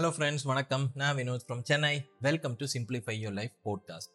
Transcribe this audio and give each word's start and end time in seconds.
Hello 0.00 0.06
friends 0.06 0.44
வணக்கம். 0.44 0.90
நான் 0.94 1.16
Vinod 1.16 1.40
from 1.48 1.60
Chennai 1.62 2.08
welcome 2.20 2.56
to 2.56 2.66
simplify 2.72 3.14
your 3.22 3.32
life 3.32 3.52
podcast 3.64 4.12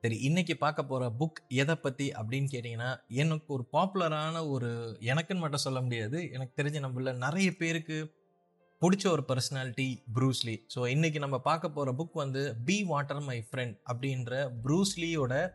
சரி 0.00 0.16
இன்னைக்கு 0.16 0.56
பார்க்க 0.56 0.84
போகிற 0.84 1.12
புக் 1.18 1.48
எதை 1.48 1.74
பற்றி 1.74 2.08
அப்படின்னு 2.08 2.46
கேட்டிங்கன்னா 2.52 2.96
எனக்கு 3.08 3.52
ஒரு 3.52 3.68
பாப்புலரான 3.72 4.48
ஒரு 4.48 4.96
எனக்குன்னு 5.00 5.36
மட்டும் 5.36 5.58
சொல்ல 5.58 5.80
முடியாது. 5.80 6.30
எனக்கு 6.32 6.62
தெரிஞ்ச 6.62 6.66
நம்மள 6.66 7.14
நிறைய 7.14 7.56
பேருக்கு 7.56 8.14
பிடிச்ச 8.80 9.06
ஒரு 9.06 9.24
பர்சனாலிட்டி 9.28 9.96
ப்ரூஸ்லி 10.14 10.58
ஸோ 10.74 10.86
இன்னைக்கு 10.86 11.18
நம்ம 11.18 11.38
பார்க்க 11.38 11.70
போகிற 11.70 12.04
புக் 12.04 12.12
வந்து 12.12 12.56
பி 12.64 12.84
வாட்டர் 12.84 13.20
மை 13.20 13.46
ஃப்ரெண்ட் 13.50 13.78
அப்படின்ற 13.92 14.50
ப்ரூஸ்லியோட 14.64 15.50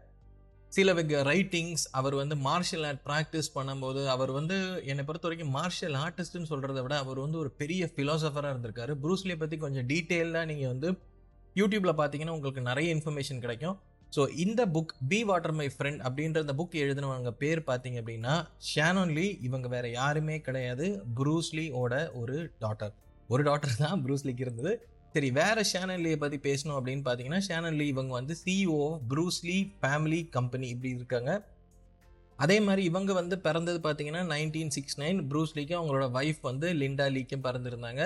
சில 0.75 0.93
ரைட்டிங்ஸ் 1.29 1.83
அவர் 1.99 2.15
வந்து 2.19 2.35
மார்ஷியல் 2.47 2.85
ஆர்ட் 2.89 3.01
ப்ராக்டிஸ் 3.07 3.49
பண்ணும்போது 3.57 4.01
அவர் 4.13 4.31
வந்து 4.37 4.55
என்னை 4.91 5.03
பொறுத்த 5.07 5.27
வரைக்கும் 5.27 5.53
மார்ஷியல் 5.57 5.95
ஆர்டிஸ்ட்னு 6.03 6.49
சொல்கிறத 6.51 6.79
விட 6.85 6.95
அவர் 7.03 7.19
வந்து 7.25 7.37
ஒரு 7.43 7.51
பெரிய 7.61 7.89
ஃபிலாசபராக 7.93 8.53
இருந்திருக்காரு. 8.53 8.93
ப்ரூஸ்லியை 9.03 9.37
பற்றி 9.43 9.57
கொஞ்சம் 9.65 9.87
டீட்டெயிலாக 9.91 10.49
நீங்கள் 10.51 10.71
வந்து 10.73 10.89
யூடியூப்பில் 11.59 11.99
பார்த்தீங்கன்னா 11.99 12.35
உங்களுக்கு 12.37 12.63
நிறைய 12.69 12.95
இன்ஃபர்மேஷன் 12.95 13.43
கிடைக்கும். 13.45 13.77
ஸோ 14.15 14.23
இந்த 14.43 14.61
book 14.75 14.91
be 15.11 15.19
water 15.29 15.55
my 15.59 15.67
friend 15.75 16.01
அப்படின்ற 16.07 16.41
இந்த 16.45 16.55
புக் 16.59 16.75
எழுதினவங்க 16.83 17.31
பேர் 17.43 17.61
பார்த்தீங்க 17.69 17.97
அப்படின்னா 18.01 18.33
ஷானோன்லி 18.73 19.27
இவங்க 19.47 19.67
வேற 19.75 19.85
யாருமே 20.01 20.35
கிடையாது. 20.47 20.87
ப்ரூஸ்லியோட 21.19 21.93
ஒரு 22.21 22.37
டாட்டர் 22.65 22.93
ஒரு 23.33 23.43
டாட்டர் 23.49 23.81
தான் 23.85 24.01
ப்ரூஸ்லிக்கு 24.05 24.45
இருந்தது. 24.45 24.73
சரி 25.15 25.31
வேற 25.31 25.57
லீயை 26.03 26.17
பற்றி 26.21 26.37
பேசணும் 26.47 26.77
அப்படின்னு 26.77 27.03
பார்த்தீங்கன்னா 27.07 27.41
ஷானன்லி 27.47 27.85
இவங்க 27.93 28.11
வந்து 28.19 28.33
சிஇஓ 28.45 28.79
ப்ரூஸ்லி 29.11 29.57
ஃபேமிலி 29.81 30.19
கம்பெனி 30.29 30.67
இப்படி 30.73 30.89
இருக்காங்க. 30.93 31.31
அதே 32.43 32.57
மாதிரி 32.59 32.83
இவங்க 32.83 33.11
வந்து 33.13 33.35
பிறந்தது 33.45 33.79
பார்த்தீங்கன்னா 33.85 34.23
நைன்டீன் 34.33 34.73
சிக்ஸ் 34.75 34.97
நைன் 34.99 35.19
ப்ரூஸ்லிக்கும் 35.31 35.79
அவங்களோட 35.79 36.07
ஒய்ஃப் 36.19 36.41
வந்து 36.41 36.69
லிண்டா 36.81 37.05
லீக்கும் 37.17 37.45
பிறந்திருந்தாங்க. 37.47 38.03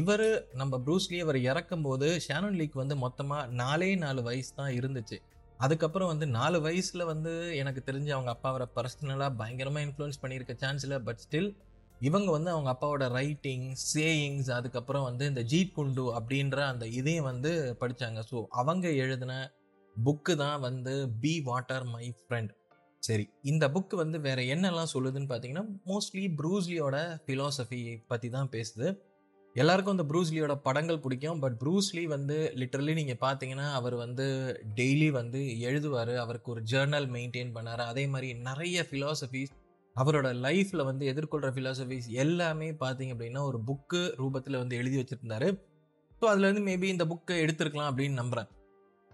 இவர் 0.00 0.26
நம்ம 0.60 0.80
ப்ரூஸ்லி 0.86 1.18
அவர் 1.24 1.38
இறக்கும் 1.50 1.82
போது 1.82 2.06
ஷேனன் 2.26 2.58
லீக் 2.60 2.76
வந்து 2.82 2.96
மொத்தமாக 3.04 3.46
நாலே 3.62 3.90
நாலு 4.04 4.22
வயசு 4.28 4.52
தான் 4.54 4.72
இருந்துச்சு. 4.80 5.18
அதுக்கப்புறம் 5.64 6.10
வந்து 6.12 6.26
நாலு 6.38 6.58
வயசில் 6.60 7.08
வந்து 7.12 7.32
எனக்கு 7.62 7.82
தெரிஞ்சு 7.88 8.10
அவங்க 8.16 8.30
அப்பா 8.36 8.48
அவரை 8.52 8.66
பர்சனலாக 8.78 9.30
பயங்கரமாக 9.40 9.86
இன்ஃப்ளூயன்ஸ் 9.86 10.22
பண்ணியிருக்க 10.22 10.56
சான்ஸ் 10.64 10.84
இல்லை 10.86 10.98
பட் 11.08 11.22
ஸ்டில் 11.24 11.50
இவங்க 12.00 12.28
வந்து 12.30 12.50
அவங்க 12.50 12.68
அப்பாவோட 12.72 13.04
ரைட்டிங் 13.10 13.66
சேயிங்ஸ் 13.92 14.50
அதுக்கப்புறம் 14.50 15.04
வந்து 15.04 15.24
இந்த 15.26 15.42
ஜீட் 15.52 15.72
குண்டு 15.72 16.04
அப்படின்ற 16.18 16.58
அந்த 16.72 16.86
இதையும் 17.00 17.28
வந்து 17.30 17.52
படித்தாங்க 17.80 18.22
ஸோ 18.30 18.40
அவங்க 18.62 18.86
எழுதின 19.04 19.34
புக்கு 19.96 20.34
தான் 20.36 20.60
வந்து 20.60 20.94
பி 21.22 21.32
வாட்டர் 21.48 21.84
மை 21.94 22.04
ஃப்ரெண்ட் 22.20 22.52
சரி 23.02 23.24
இந்த 23.42 23.64
புக்கு 23.70 23.94
வந்து 23.96 24.18
வேற 24.20 24.40
என்னெல்லாம் 24.54 24.92
சொல்லுதுன்னு 24.92 25.30
பார்த்தீங்கன்னா 25.30 25.64
மோஸ்ட்லி 25.86 26.24
ப்ரூஸ்லியோட 26.38 26.96
ஃபிலாசபி 27.24 27.80
பற்றி 28.06 28.28
தான் 28.28 28.48
பேசுது. 28.48 28.86
எல்லாருக்கும் 29.56 29.94
அந்த 29.96 30.06
ப்ரூஸ்லியோட 30.10 30.54
படங்கள் 30.66 31.02
பிடிக்கும் 31.02 31.40
பட் 31.42 31.56
ப்ரூஸ்லி 31.62 32.04
வந்து 32.04 32.36
லிட்டரலி 32.60 32.94
நீங்கள் 33.00 33.20
பார்த்தீங்கன்னா 33.26 33.66
அவர் 33.72 33.96
வந்து 33.96 34.26
டெய்லி 34.78 35.10
வந்து 35.10 35.40
எழுதுவார். 35.68 36.14
அவருக்கு 36.24 36.50
ஒரு 36.50 36.62
ஜேர்னல் 36.72 37.08
மெயின்டைன் 37.16 37.52
பண்ணார். 37.56 37.82
அதே 37.92 38.06
மாதிரி 38.06 38.30
நிறைய 38.48 38.86
ஃபிலாசபிஸ் 38.90 39.52
அவரோட 39.96 40.28
லைஃப்பில் 40.46 40.84
வந்து 40.84 41.06
எதிர்கொள்கிற 41.06 41.50
ஃபிலாசபிஸ் 41.54 42.08
எல்லாமே 42.08 42.70
பார்த்தீங்க 42.72 43.14
அப்படின்னா 43.14 43.42
ஒரு 43.42 43.60
புக்கு 43.66 44.02
ரூபத்தில் 44.16 44.56
வந்து 44.56 44.76
எழுதி 44.76 44.96
வச்சுருந்தாரு. 45.00 45.48
ஸோ 46.22 46.24
அதுலேருந்து 46.30 46.62
மேபி 46.70 46.82
இந்த 46.82 47.04
புக்கை 47.04 47.36
எடுத்திருக்கலாம் 47.44 47.90
அப்படின்னு 47.90 48.20
நம்புகிறேன் 48.22 48.50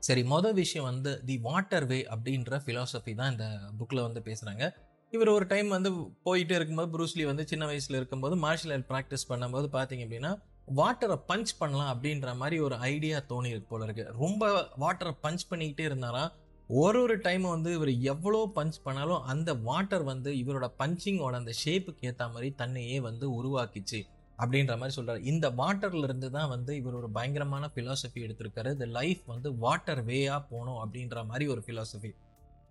சரி 0.03 0.23
மொதல் 0.23 0.53
விஷயம் 0.53 0.85
வந்து 0.85 1.11
தி 1.25 1.39
வாட்டர் 1.39 1.87
வே 1.87 1.99
அப்படின்ற 2.11 2.61
ஃபிலாசபி 2.67 3.15
தான் 3.15 3.31
இந்த 3.31 3.47
புக்கில் 3.79 4.03
வந்து 4.03 4.21
பேசுகிறாங்க 4.21 4.65
இவர் 5.13 5.29
ஒரு 5.29 5.47
டைம் 5.47 5.69
வந்து 5.69 5.91
போயிட்டே 6.25 6.55
இருக்கும்போது 6.55 6.91
ப்ரூஸ்லி 6.97 7.25
வந்து 7.25 7.47
சின்ன 7.47 7.67
வயசில் 7.67 7.97
இருக்கும்போது 7.97 8.37
மார்ஷியல் 8.37 8.73
ஆர்ட் 8.73 8.89
ப்ராக்டிஸ் 8.91 9.29
பண்ணும்போது 9.29 9.69
பார்த்தீங்க 9.73 10.05
அப்படின்னா 10.07 10.33
வாட்டரை 10.75 11.17
பஞ்ச் 11.29 11.53
பண்ணலாம் 11.59 11.91
அப்படின்ற 11.95 12.37
மாதிரி 12.37 12.59
ஒரு 12.61 12.77
ஐடியா 12.77 13.19
தோணி 13.29 13.47
இருக்கு 13.47 13.69
போல 13.69 13.85
இருக்கு. 13.85 14.05
ரொம்ப 14.19 14.43
வாட்டரை 14.81 15.13
பஞ்ச் 15.23 15.45
பண்ணிக்கிட்டே 15.51 15.81
இருந்தாராம் 15.81 16.31
ஒரு 16.79 16.99
ஒரு 17.05 17.15
டைம் 17.25 17.45
வந்து 17.53 17.71
இவர் 17.77 17.91
எவ்வளோ 18.11 18.41
பஞ்ச் 18.57 18.77
பண்ணாலும் 18.85 19.23
அந்த 19.33 19.51
வாட்டர் 19.69 20.05
வந்து 20.11 20.31
இவரோட 20.41 20.67
பஞ்சிங்கோட 20.81 21.35
அந்த 21.41 21.53
ஷேப்புக்கு 21.61 22.07
ஏற்ற 22.09 22.25
மாதிரி 22.35 22.49
தன்னையே 22.61 22.99
வந்து 23.07 23.27
உருவாக்கிச்சு 23.39 24.01
அப்படின்ற 24.39 24.75
மாதிரி 24.81 24.95
சொல்கிறார் 24.97 25.27
இந்த 25.31 25.47
வாட்டர்ல 25.61 26.07
இருந்து 26.09 26.29
தான் 26.37 26.51
வந்து 26.53 26.73
இவர் 26.81 26.99
ஒரு 27.01 27.09
பயங்கரமான 27.17 27.65
ஃபிலாசபி 27.73 28.21
எடுத்திருக்காரு. 28.27 28.71
இந்த 28.77 28.87
லைஃப் 28.99 29.23
வந்து 29.27 29.49
வாட்டர் 29.65 30.03
வேயாக 30.11 30.41
போகணும் 30.51 30.81
அப்படின்ற 30.85 31.25
மாதிரி 31.31 31.47
ஒரு 31.55 31.63
ஃபிலாசபி 31.67 32.11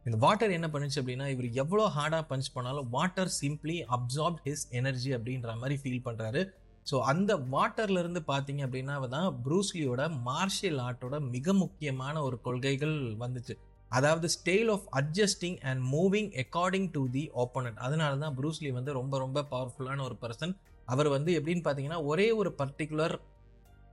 இந்த 0.06 0.18
வாட்டர் 0.26 0.56
என்ன 0.58 0.68
பண்ணுச்சு 0.74 1.00
அப்படின்னா 1.02 1.28
இவர் 1.34 1.48
எவ்வளோ 1.64 1.86
ஹார்டாக 1.98 2.24
பஞ்ச் 2.32 2.50
பண்ணாலும் 2.54 2.90
water 2.90 3.32
simply 3.42 3.78
absorb 3.98 4.40
his 4.46 4.66
energy 4.72 5.12
அப்படின்ற 5.18 5.56
மாதிரி 5.62 5.78
ஃபீல் 5.82 6.06
பண்ணுறாரு 6.06 6.44
ஸோ 6.88 6.98
அந்த 7.12 7.32
வாட்டர்லேருந்து 7.56 8.22
பார்த்தீங்க 8.32 8.62
அப்படின்னா 8.68 8.96
தான் 9.10 9.28
ப்ரூஸ்லியோட 9.46 10.04
மார்ஷியல் 10.30 10.80
ஆர்ட்டோட 10.88 11.18
மிக 11.34 11.54
முக்கியமான 11.64 12.22
ஒரு 12.22 12.40
கொள்கைகள் 12.42 12.96
வந்துச்சு. 13.26 13.56
அதாவது 13.90 14.30
style 14.36 14.70
of 14.72 14.86
adjusting 14.92 15.60
and 15.62 15.82
moving 15.94 16.30
according 16.44 16.92
to 16.92 17.10
the 17.10 17.24
opponent 17.36 17.80
அதனால 17.86 18.18
தான் 18.18 18.36
ப்ரூஸ்லி 18.38 18.72
வந்து 18.72 18.94
ரொம்ப 18.94 19.18
ரொம்ப 19.18 19.46
பவர்ஃபுல்லான 19.52 20.02
ஒரு 20.02 20.18
பர்சன் 20.22 20.54
அவர் 20.86 21.08
வந்து 21.08 21.32
எப்படின்னு 21.40 21.64
பார்த்தீங்கன்னா 21.68 22.04
ஒரே 22.04 22.32
ஒரு 22.32 22.56
பர்டிகுலர் 22.58 23.16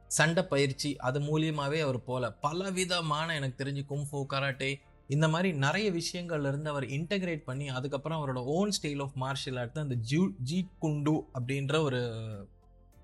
சண்டை 0.08 0.42
பயிற்சி 0.42 0.96
அது 0.96 1.18
மூலியமாகவே 1.20 1.78
அவர் 1.80 2.04
போல. 2.04 2.30
பலவிதமான 2.30 3.34
எனக்கு 3.34 3.64
தெரிஞ்சு 3.64 3.82
கும்ஃபு 3.88 4.24
கராட்டே 4.32 4.70
இந்த 5.08 5.28
மாதிரி 5.28 5.52
நிறைய 5.52 5.90
விஷயங்கள்ல 5.90 6.48
இருந்து 6.48 6.70
அவர் 6.70 6.84
இன்டகிரேட் 6.84 7.42
பண்ணி 7.44 7.68
அதுக்கப்புறம் 7.68 8.18
அவரோட 8.20 8.40
own 8.44 8.72
style 8.76 9.02
of 9.02 9.16
martial 9.16 9.58
art 9.58 9.72
தான் 9.72 9.88
இந்த 9.88 9.98
ஜூ 10.10 10.22
ஜீட் 10.44 10.72
குண்டு 10.78 11.14
அப்படின்ற 11.38 11.82
ஒரு 11.82 12.00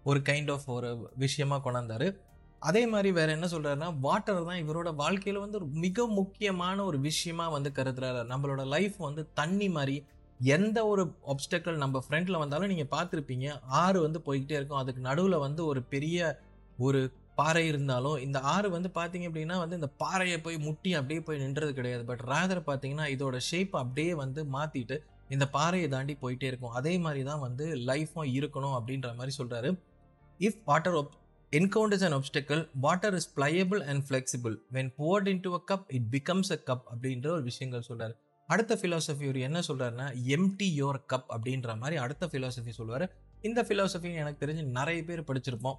ஒரு 0.04 0.20
கைண்ட் 0.20 0.50
ஆஃப் 0.52 0.66
ஒரு 0.66 1.10
விஷயமா 1.16 1.56
கொண்டாந்தாரு. 1.64 2.08
அதே 2.62 2.82
மாதிரி 2.86 3.10
வேற 3.12 3.28
என்ன 3.32 3.46
சொல்றாருன்னா 3.46 3.88
வாட்டர் 4.00 4.44
தான் 4.48 4.60
இவரோட 4.64 4.88
வாழ்க்கையில 5.02 5.40
வந்து 5.44 5.58
ஒரு 5.60 5.68
மிக 5.84 6.06
முக்கியமான 6.18 6.84
ஒரு 6.84 6.98
விஷயமா 7.00 7.46
வந்து 7.48 7.70
கருதுறாரு. 7.78 8.20
நம்மளோட 8.32 8.62
லைஃப் 8.74 8.96
வந்து 8.98 9.22
தண்ணி 9.40 9.68
மாதிரி 9.68 9.96
எந்த 10.40 10.78
ஒரு 10.86 11.02
ஒப்ஸ்டக்கல் 11.32 11.76
நம்ம 11.76 12.02
ஃப்ரண்ட்ல 12.04 12.38
வந்தாலும் 12.38 12.70
நீங்க 12.72 12.86
பார்த்துருப்பீங்க. 12.94 13.46
ஆறு 13.82 13.98
வந்து 14.00 14.20
போய்கிட்டே 14.26 14.56
இருக்கும். 14.58 14.80
அதுக்கு 14.82 15.00
நடுவில் 15.00 15.38
வந்து 15.38 15.62
ஒரு 15.66 15.82
பெரிய 15.94 16.18
ஒரு 16.78 17.00
பாறை 17.34 17.62
இருந்தாலும் 17.66 18.16
இந்த 18.16 18.38
ஆறு 18.54 18.68
வந்து 18.70 18.88
பார்த்தீங்க 18.94 19.26
அப்படின்னா 19.28 19.56
வந்து 19.58 19.78
இந்த 19.80 19.88
பாறையை 20.02 20.38
போய் 20.40 20.58
முட்டி 20.58 20.90
அப்படியே 20.94 21.20
போய் 21.20 21.38
நின்றது 21.38 21.72
கிடையாது. 21.74 22.04
பட் 22.04 22.22
ரேதர் 22.32 22.60
பார்த்தீங்கன்னா 22.66 23.06
இதோட 23.14 23.36
ஷேப் 23.48 23.74
அப்படியே 23.76 24.14
வந்து 24.14 24.42
மாத்திட்டு 24.56 24.98
இந்த 25.28 25.46
பாறையை 25.48 25.88
தாண்டி 25.88 26.16
போயிட்டே 26.22 26.48
இருக்கும். 26.50 26.76
அதே 26.80 26.94
மாதிரி 26.98 27.22
தான் 27.24 27.42
வந்து 27.46 27.66
லைஃப்பும் 27.90 28.30
இருக்கணும் 28.38 28.76
அப்படின்ற 28.78 29.10
மாதிரி 29.18 29.34
சொல்றாரு. 29.38 29.70
If 30.40 30.60
water 30.64 30.98
encounters 31.52 32.10
and 32.10 32.24
obstacle 32.24 32.68
water 32.80 33.14
is 33.14 33.32
pliable 33.36 33.82
and 33.84 34.04
flexible 34.08 34.56
when 34.72 34.92
poured 34.96 35.26
into 35.40 35.52
a 35.52 35.62
cup 35.72 35.84
it 35.86 36.08
becomes 36.10 36.50
a 36.50 36.62
cup 36.66 36.94
அப்படின்ற 36.94 37.26
ஒரு 37.26 37.42
விஷயங்கள் 37.42 37.82
சொல்றாரு. 37.88 38.16
அடுத்த 38.46 38.74
ஃபிலாசபி 38.74 39.28
ஒரு 39.28 39.40
என்ன 39.40 39.60
சொல்றாருன்னா 39.60 40.14
எம்டி 40.26 40.62
யோர் 40.62 41.04
கப் 41.12 41.24
அப்படின்ற 41.28 41.76
மாதிரி 41.76 41.96
அடுத்த 41.96 42.26
ஃபிலாசபி 42.26 42.68
சொல்லுவார். 42.68 43.12
இந்த 43.40 43.62
ஃபிலாசபி 43.62 44.14
எனக்கு 44.14 44.46
தெரிஞ்சு 44.46 44.62
நிறைய 44.62 45.04
பேர் 45.04 45.20
படிச்சிருப்போம். 45.20 45.74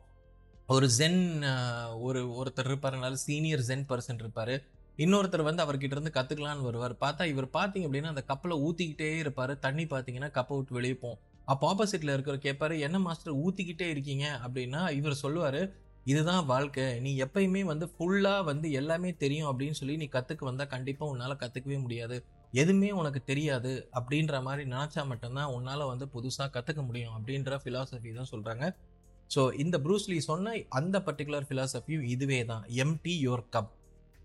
ஒரு 0.67 0.89
ஜென் 0.97 1.99
ஒரு 2.01 2.43
ஒருத்தர் 2.43 2.67
இருப்பாருனால 2.67 3.13
சீனியர் 3.13 3.59
ஜென் 3.59 3.85
பர்சன் 3.89 4.19
இருப்பார். 4.19 4.63
இன்னொருத்தர் 4.97 5.43
வந்து 5.43 5.63
அவர்கிட்ட 5.63 5.83
இருந்து 5.83 6.11
கற்றுக்கலான்னு 6.13 6.61
வருவார். 6.61 6.93
பார்த்தா 6.93 7.25
இவர் 7.25 7.45
பார்த்தீங்க 7.45 7.87
அப்படின்னா 7.87 8.13
அந்த 8.13 8.23
கப்பில் 8.27 8.61
ஊற்றிக்கிட்டே 8.61 9.17
இருப்பார். 9.17 9.59
தண்ணி 9.59 9.83
பார்த்தீங்கன்னா 9.83 10.29
கப்பை 10.29 10.55
விட்டு 10.55 10.73
வெளியே 10.73 10.93
போகும். 10.93 11.19
அப்போ 11.47 11.63
ஆப்போசிட்ல 11.73 12.13
இருக்கிற 12.13 12.35
கேட்பாரு 12.37 12.75
என்ன 12.79 12.99
மாஸ்டர் 12.99 13.39
ஊத்திக்கிட்டே 13.43 13.87
இருக்கீங்க? 13.89 14.25
அப்படின்னா 14.45 14.81
இவர் 14.91 15.21
சொல்லுவாரு 15.21 15.61
இதுதான் 16.05 16.45
வாழ்க்கை. 16.45 16.85
நீ 16.99 17.11
எப்பயுமே 17.23 17.61
வந்து 17.63 17.85
ஃபுல்லா 17.93 18.43
வந்து 18.43 18.71
எல்லாமே 18.71 19.09
தெரியும் 19.15 19.49
அப்படின்னு 19.51 19.77
சொல்லி 19.79 19.97
நீ 19.97 20.07
கத்துக்க 20.11 20.43
வந்தா 20.45 20.65
கண்டிப்பா 20.67 21.03
உன்னால 21.05 21.35
கத்துக்கவே 21.43 21.77
முடியாது. 21.81 22.17
எதுவுமே 22.53 22.89
உனக்கு 22.91 23.23
தெரியாது. 23.23 23.89
அப்படின்ற 23.99 24.41
மாதிரி 24.41 24.63
நினைச்சா 24.69 25.03
மட்டும்தான் 25.05 25.53
உன்னால 25.57 25.87
வந்து 25.87 26.07
புதுசா 26.15 26.47
கத்துக்க 26.55 26.81
முடியும் 26.85 27.15
அப்படின்ற 27.17 27.59
பிலாசபி 27.65 28.11
தான் 28.13 28.31
சொல்றாங்க. 28.33 28.65
ஸோ 29.35 29.43
இந்த 29.55 29.77
ப்ரூஸ்லி 29.77 30.17
சொன்ன 30.17 30.55
அந்த 30.69 30.99
பர்டிகுலர் 30.99 31.47
பிலாசபியும் 31.51 32.05
இதுவே 32.15 32.45
தான் 32.45 32.63
empty 32.83 33.15
your 33.27 33.45
cup 33.49 33.71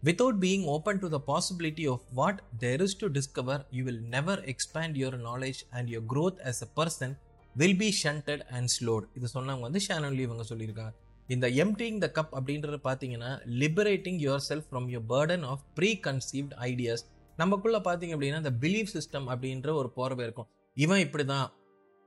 without 0.06 0.36
being 0.42 0.64
open 0.72 1.00
to 1.02 1.06
the 1.14 1.18
possibility 1.30 1.84
of 1.92 2.02
what 2.18 2.40
there 2.62 2.82
is 2.84 2.94
to 3.00 3.06
discover 3.16 3.62
you 3.76 3.80
will 3.88 4.02
never 4.12 4.40
expand 4.52 4.96
your 5.00 5.16
knowledge 5.28 5.60
and 5.76 5.88
your 5.92 6.06
growth 6.12 6.38
as 6.50 6.60
a 6.66 6.68
person 6.78 7.14
will 7.54 7.76
be 7.80 7.88
stunted 8.02 8.42
and 8.56 8.70
slowed 8.76 9.06
இது 9.18 9.28
சொன்னவங்க 9.34 9.66
வந்து 9.68 9.80
ஷானன்லி 9.86 10.22
இவங்க 10.28 10.44
சொல்லியிருக்காங்க. 10.50 10.94
இந்த 11.28 11.46
emptying 11.62 11.98
த 12.04 12.08
cup 12.18 12.32
அப்படின்றது 12.38 12.78
பார்த்தீங்கன்னா 12.86 13.30
liberating 13.62 14.20
yourself 14.50 14.68
from 14.68 14.86
your 14.92 15.08
burden 15.14 15.46
of 15.52 15.64
preconceived 16.06 16.54
ideas 16.68 17.04
நமக்குள்ளே 17.38 17.80
பார்த்தீங்க 17.88 18.14
அப்படின்னா 18.16 18.40
இந்த 18.44 18.54
பிலீஃப் 18.64 18.92
சிஸ்டம் 18.96 19.26
அப்படின்ற 19.32 19.74
ஒரு 19.80 19.90
போர்வை 19.98 20.22
இருக்கும். 20.28 20.48
இவன் 20.76 21.02
இப்படி 21.06 21.26
தான் 21.34 21.46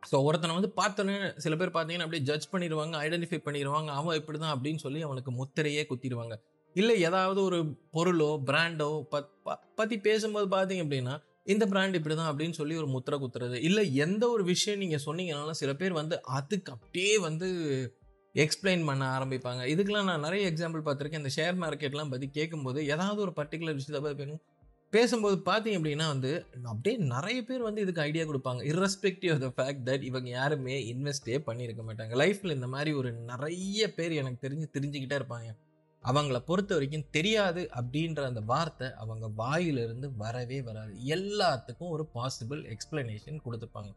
ஸோ 0.04 0.18
ஒருத்தனை 0.28 0.54
வந்து 0.58 0.72
பார்த்தோன்னே 0.80 1.18
சில 1.44 1.56
பேர் 1.60 1.74
பார்த்தீங்கன்னா 1.76 2.08
அப்படியே 2.08 2.24
ஜட்ஜ் 2.30 2.48
பண்ணிடுவாங்க 2.54 2.96
ஐடென்டிஃபை 3.08 3.40
பண்ணிடுவாங்க 3.48 3.90
அவன் 4.00 4.18
இப்படி 4.22 4.38
தான் 4.46 4.54
அப்படின்னு 4.56 4.82
சொல்லி 4.86 5.02
அவனுக்கு 5.08 5.32
முத்திரையே 5.42 5.84
குத்திடுவாங்க. 5.92 6.36
இல்லை 6.80 6.96
ஏதாவது 7.08 7.40
ஒரு 7.48 7.60
பொருளோ 7.96 8.30
பிராண்டோ 8.50 8.90
பற்றி 9.80 9.98
பேசும்போது 10.08 10.48
பார்த்தீங்க 10.56 10.84
அப்படின்னா 10.86 11.16
இந்த 11.54 11.66
பிராண்ட் 11.72 11.98
இப்படி 11.98 12.16
தான் 12.16 12.30
அப்படின்னு 12.32 12.58
சொல்லி 12.60 12.76
ஒரு 12.82 12.90
முத்திரை 12.96 13.18
குத்துறது. 13.22 13.58
இல்லை 13.68 13.84
எந்த 14.06 14.24
ஒரு 14.34 14.44
விஷயம் 14.52 14.82
நீங்கள் 14.84 15.04
சொன்னீங்கனாலும் 15.06 15.60
சில 15.62 15.72
பேர் 15.80 16.00
வந்து 16.02 16.16
அதுக்கு 16.40 16.72
அப்படியே 16.76 17.16
வந்து 17.28 17.48
எக்ஸ்பிளைன் 18.36 18.84
பண்ண 18.90 19.04
ஆரம்பிப்பாங்க. 19.16 19.62
இதுக்கெல்லாம் 19.74 20.10
நான் 20.10 20.26
நிறைய 20.26 20.44
எக்ஸாம்பிள் 20.52 20.84
பார்த்துருக்கேன். 20.86 21.24
இந்த 21.24 21.32
ஷேர் 21.38 21.58
மார்க்கெட்லாம் 21.64 22.12
பற்றி 22.14 22.28
கேட்கும்போது 22.38 22.80
ஏதாவது 22.94 23.20
ஒரு 23.26 23.34
பர்டிகுலர் 23.40 23.78
விஷயத்தை 23.80 24.02
பற்றி 24.06 24.20
பேசணும் 24.22 24.44
பேசும்போது 24.94 25.36
பார்த்தீங்க 25.50 25.80
அப்படின்னா 25.80 26.06
வந்து 26.14 26.32
அப்படியே 26.72 26.96
நிறைய 27.16 27.40
பேர் 27.50 27.68
வந்து 27.68 27.84
இதுக்கு 27.84 28.06
ஐடியா 28.06 28.24
கொடுப்பாங்க. 28.30 28.62
Irrespective 28.72 29.34
of 29.36 29.44
the 29.46 29.50
fact 29.58 29.84
that 29.90 30.06
இவங்க 30.10 30.30
யாருமே 30.40 30.78
இன்வெஸ்டே 30.94 31.38
பண்ணியிருக்க 31.50 31.84
மாட்டாங்க. 31.90 32.14
லைஃப்பில் 32.22 32.56
இந்த 32.58 32.68
மாதிரி 32.76 32.94
ஒரு 33.02 33.12
நிறைய 33.32 33.88
பேர் 33.98 34.20
எனக்கு 34.22 34.44
தெரிஞ்சு 34.48 34.68
தெரிஞ்சுக்கிட்டே 34.78 35.20
இருப்பாங்க. 35.22 35.50
அவங்கள 36.04 36.38
பொறுத்த 36.48 36.72
வரைக்கும் 36.76 37.10
தெரியாது 37.16 37.62
அப்படின்ற 37.80 38.22
அந்த 38.30 38.42
வார்த்தை 38.52 38.88
அவங்க 39.02 39.26
வாயிலிருந்து 39.42 40.08
வரவே 40.22 40.60
வராது. 40.70 40.94
எல்லாத்துக்கும் 41.16 41.92
ஒரு 41.96 42.04
பாசிபிள் 42.16 42.62
எக்ஸ்பிளனேஷன் 42.76 43.44
கொடுத்துருப்பாங்க 43.46 43.92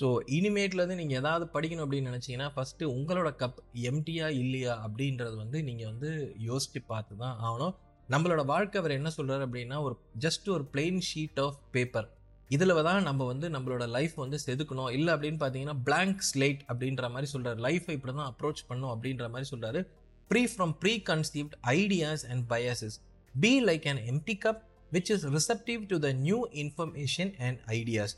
ஸோ 0.00 0.06
இனிமேட்லேருந்து 0.36 0.98
நீங்கள் 1.00 1.18
ஏதாவது 1.20 1.44
படிக்கணும் 1.52 1.84
அப்படின்னு 1.84 2.10
நினச்சிங்கன்னா 2.10 2.48
ஃபஸ்ட்டு 2.54 2.88
உங்களோட 2.96 3.28
கப் 3.42 3.60
எம்டியா 3.90 4.26
இல்லையா 4.40 4.74
அப்படின்றது 4.86 5.36
வந்து 5.42 5.58
நீங்கள் 5.68 5.88
வந்து 5.92 6.10
யோசித்து 6.48 6.80
பார்த்து 6.90 7.14
தான் 7.22 7.36
ஆகணும். 7.46 7.74
நம்மளோட 8.08 8.42
வாழ்க்கை 8.50 8.76
அவர் 8.80 8.96
என்ன 8.98 9.10
சொல்கிறார் 9.14 9.44
அப்படின்னா 9.46 9.78
ஒரு 9.86 9.94
ஜஸ்ட் 10.24 10.48
ஒரு 10.56 10.66
பிளெயின் 10.74 11.00
ஷீட் 11.10 11.40
ஆஃப் 11.44 11.56
பேப்பர் 11.76 12.08
இதில் 12.50 12.82
தான் 12.88 13.06
நம்ம 13.08 13.22
வந்து 13.30 13.46
நம்மளோட 13.54 13.84
லைஃப் 13.94 14.16
வந்து 14.24 14.38
செதுக்கணும். 14.46 14.90
இல்லை 14.96 15.12
அப்படின்னு 15.14 15.40
பார்த்தீங்கன்னா 15.42 15.76
பிளாங்க் 15.88 16.20
ஸ்லேட் 16.30 16.60
அப்படின்ற 16.70 17.08
மாதிரி 17.14 17.30
சொல்கிறார் 17.32 17.62
லைஃப்பை 17.66 17.94
இப்படி 17.98 18.14
தான் 18.20 18.28
அப்ரோச் 18.32 18.62
பண்ணும் 18.68 18.92
அப்படின்ற 18.94 19.26
மாதிரி 19.34 19.48
சொல்கிறாரு 19.52 19.80
free 20.30 20.40
from 20.52 20.72
preconceived 21.08 21.56
ideas 21.72 22.24
and 22.30 22.42
biases 22.52 22.96
be 23.34 23.50
like 23.68 23.84
an 23.90 23.98
empty 24.12 24.34
cup 24.44 24.58
which 24.90 25.08
is 25.10 25.22
receptive 25.34 25.82
to 25.88 25.96
the 26.04 26.12
new 26.26 26.40
information 26.62 27.28
and 27.46 27.56
ideas. 27.78 28.10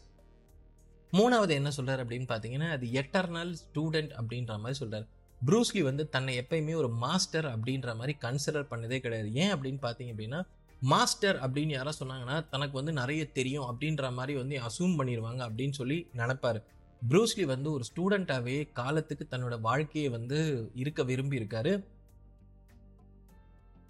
மூணாவது 1.12 1.50
என்ன 1.50 1.70
சொல்கிறார் 1.70 2.00
அப்படின்னு 2.04 2.28
பார்த்தீங்கன்னா 2.30 2.68
அது 2.70 2.86
எட்டர்னல் 3.00 3.52
ஸ்டூடெண்ட் 3.60 4.12
அப்படின்ற 4.20 4.54
மாதிரி 4.58 4.78
சொல்கிறார் 4.78 5.06
ப்ரூஸ்லி 5.40 5.82
வந்து 5.82 6.08
தன்னை 6.08 6.32
எப்பயுமே 6.40 6.74
ஒரு 6.74 6.88
மாஸ்டர் 7.04 7.46
அப்படின்ற 7.46 7.94
மாதிரி 7.96 8.14
கன்சிடர் 8.24 8.66
பண்ணதே 8.72 8.98
கிடையாது. 8.98 9.28
ஏன் 9.42 9.52
அப்படின்னு 9.54 9.80
பார்த்தீங்க 9.82 10.12
அப்படின்னா 10.14 10.40
மாஸ்டர் 10.82 11.38
அப்படின்னு 11.44 11.74
யாரோ 11.78 11.92
சொன்னாங்கன்னா 12.00 12.36
தனக்கு 12.50 12.72
வந்து 12.72 12.92
நிறைய 12.92 13.22
தெரியும் 13.38 13.68
அப்படின்ற 13.70 14.12
மாதிரி 14.12 14.36
வந்து 14.38 14.58
அசூம் 14.68 14.98
பண்ணிடுவாங்க 14.98 15.40
அப்படின்னு 15.48 15.76
சொல்லி 15.80 15.98
நினப்பார். 16.12 16.60
ப்ரூஸ்லி 17.02 17.44
வந்து 17.54 17.68
ஒரு 17.72 17.84
ஸ்டூடெண்ட்டாகவே 17.90 18.58
காலத்துக்கு 18.72 19.26
தன்னோட 19.30 19.60
வாழ்க்கையை 19.60 20.10
வந்து 20.10 20.38
இருக்க 20.74 21.02
விரும்பி 21.02 21.40
இருக்காரு 21.40 21.72